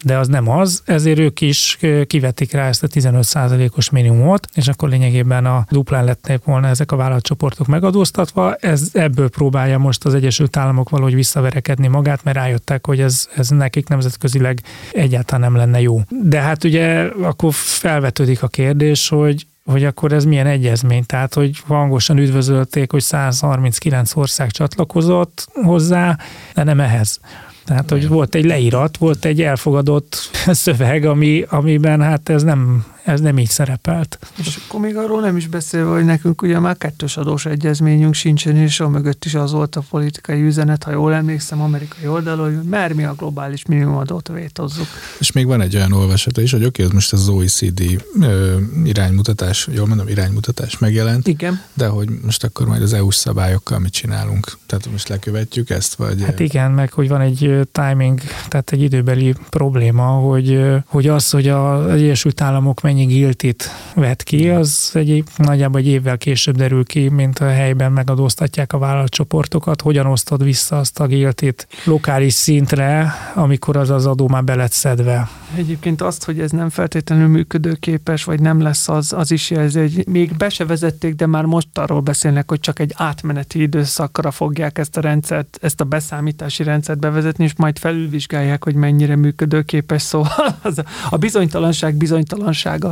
[0.04, 1.78] de az nem az, ezért ők is
[2.08, 6.96] kivetik rá ezt a 15%-os minimumot, és akkor lényegében a duplán lettek volna ezek a
[6.96, 8.56] vállalatcsoportok megadóztatva.
[8.56, 13.50] Ez, ebből próbálja most az Egyesült Államok valahogy visszaverekedni magát, mert rájöttek, hogy ez, ez
[13.50, 16.02] nekik nemzetközileg egyáltalán nem lenne jó.
[16.24, 21.62] De hát ugye akkor felvetődik a kérdés, hogy hogy akkor ez milyen egyezmény, tehát hogy
[21.68, 26.18] hangosan üdvözölték, hogy 139 ország csatlakozott hozzá,
[26.54, 27.20] de nem ehhez.
[27.68, 33.22] Tehát, hogy volt egy leírat, volt egy elfogadott szöveg, ami, amiben hát ez nem, ez
[33.22, 34.20] nem így szerepelt.
[34.36, 38.56] És akkor még arról nem is beszélve, hogy nekünk ugye már kettős adós egyezményünk sincsen,
[38.56, 42.66] és a mögött is az volt a politikai üzenet, ha jól emlékszem, amerikai oldalon, hogy
[42.66, 44.88] mer mi a globális minimumadót vétozzuk.
[45.20, 49.68] És még van egy olyan olvasata is, hogy oké, ez most az OECD ö, iránymutatás,
[49.72, 51.62] jól mondom, iránymutatás megjelent, Igen.
[51.74, 54.58] de hogy most akkor majd az EU-s szabályokkal mit csinálunk?
[54.66, 56.24] Tehát most lekövetjük ezt, vagy...
[56.24, 61.48] Hát igen, meg hogy van egy timing, tehát egy időbeli probléma, hogy, hogy az, hogy
[61.48, 67.10] az Egyesült Államok mennyi giltit vet ki, az egy nagyjából egy évvel később derül ki,
[67.10, 73.78] mint a helyben megadóztatják a vállalatcsoportokat, hogyan osztod vissza azt a giltit lokális szintre, amikor
[73.78, 75.30] az az adó már be lett szedve.
[75.56, 80.08] Egyébként azt, hogy ez nem feltétlenül működőképes, vagy nem lesz, az, az is jelzi, hogy
[80.08, 84.78] még be se vezették, de már most arról beszélnek, hogy csak egy átmeneti időszakra fogják
[84.78, 90.58] ezt a rendszert, ezt a beszámítási rendszert bevezetni, és majd felülvizsgálják, hogy mennyire működőképes, szóval
[90.62, 92.87] az a bizonytalanság bizonytalansága.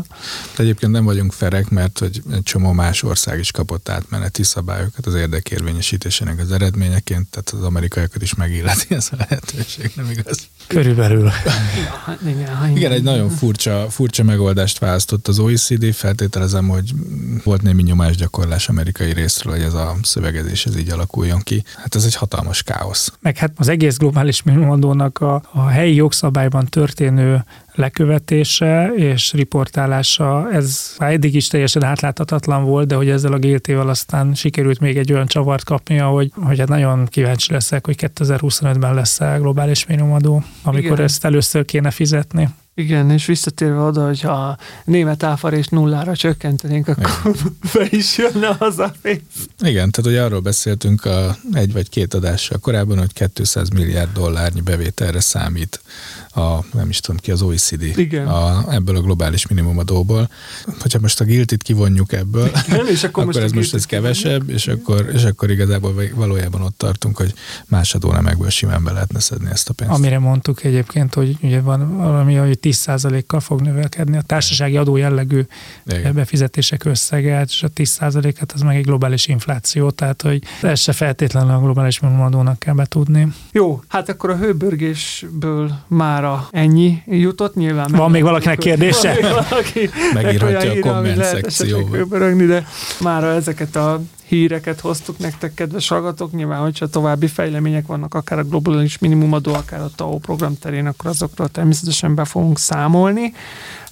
[0.55, 5.05] De egyébként nem vagyunk ferek, mert hogy egy csomó más ország is kapott átmeneti szabályokat
[5.05, 10.47] az érdekérvényesítésének az eredményeként, tehát az amerikaiakat is megilleti ez a lehetőség, nem igaz?
[10.67, 11.31] Körülbelül.
[12.75, 16.93] Igen, egy nagyon furcsa, furcsa megoldást választott az OECD, feltételezem, hogy
[17.43, 21.63] volt némi nyomásgyakorlás amerikai részről, hogy ez a szövegezés ez így alakuljon ki.
[21.75, 23.13] Hát ez egy hatalmas káosz.
[23.19, 27.45] Meg hát az egész globális minimumadónak a, a helyi jogszabályban történő
[27.75, 33.89] lekövetése és riportálása, ez már eddig is teljesen átláthatatlan volt, de hogy ezzel a GLT-vel
[33.89, 38.93] aztán sikerült még egy olyan csavart kapnia, hogy, hogy hát nagyon kíváncsi leszek, hogy 2025-ben
[38.93, 41.03] lesz a globális minimumadó, amikor Igen.
[41.03, 42.49] ezt először kéne fizetni.
[42.77, 47.35] Igen, és visszatérve oda, hogy ha a német áfarést nullára csökkentenénk, akkor
[47.73, 49.21] be is jönne az a pénz.
[49.59, 54.61] Igen, tehát hogy arról beszéltünk a egy vagy két adással korábban, hogy 200 milliárd dollárnyi
[54.61, 55.81] bevételre számít
[56.35, 58.27] a, nem is tudom ki, az OECD Igen.
[58.27, 60.29] A, ebből a globális minimumadóból.
[60.79, 64.49] Hogyha most a giltit kivonjuk ebből, Igen, és akkor, akkor most ez most ez kevesebb,
[64.49, 67.33] és akkor, és akkor igazából valójában ott tartunk, hogy
[67.65, 69.93] más adónemekből simán be lehetne szedni ezt a pénzt.
[69.93, 75.41] Amire mondtuk egyébként, hogy ugye van valami, hogy 10%-kal fog növelkedni a társasági adó jellegű
[75.85, 76.13] Igen.
[76.13, 81.51] befizetések összege, és a 10%-et az meg egy globális infláció, tehát hogy ez se feltétlenül
[81.51, 83.27] a globális minimumadónak kell betudni.
[83.51, 87.91] Jó, hát akkor a hőbörgésből már mára ennyi jutott, nyilván.
[87.91, 89.17] Van még valakinek kérdése?
[89.49, 91.97] Valaki Megírhatja a komment szekcióba.
[92.35, 92.65] de
[92.99, 96.31] mára ezeket a híreket hoztuk nektek, kedves hallgatók.
[96.31, 101.09] Nyilván, hogyha további fejlemények vannak, akár a globális minimumadó, akár a TAO program terén, akkor
[101.09, 103.33] azokról természetesen be fogunk számolni.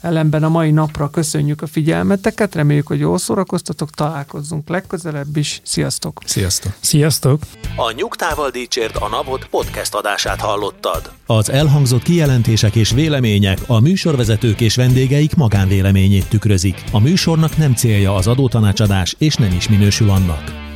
[0.04, 5.62] Ellenben a mai napra köszönjük a figyelmeteket, reméljük, hogy jól szórakoztatok, találkozzunk legközelebb is.
[5.64, 6.22] Sziasztok!
[6.26, 6.74] Sziasztok!
[6.80, 7.42] Sziasztok!
[7.76, 11.12] A Nyugtával Dícsért a Napot podcast adását hallottad.
[11.26, 16.84] Az elhangzott kijelentések és vélemények a műsorvezetők és vendégeik magánvéleményét tükrözik.
[16.92, 20.73] A műsornak nem célja az adótanácsadás, és nem is minősül annak.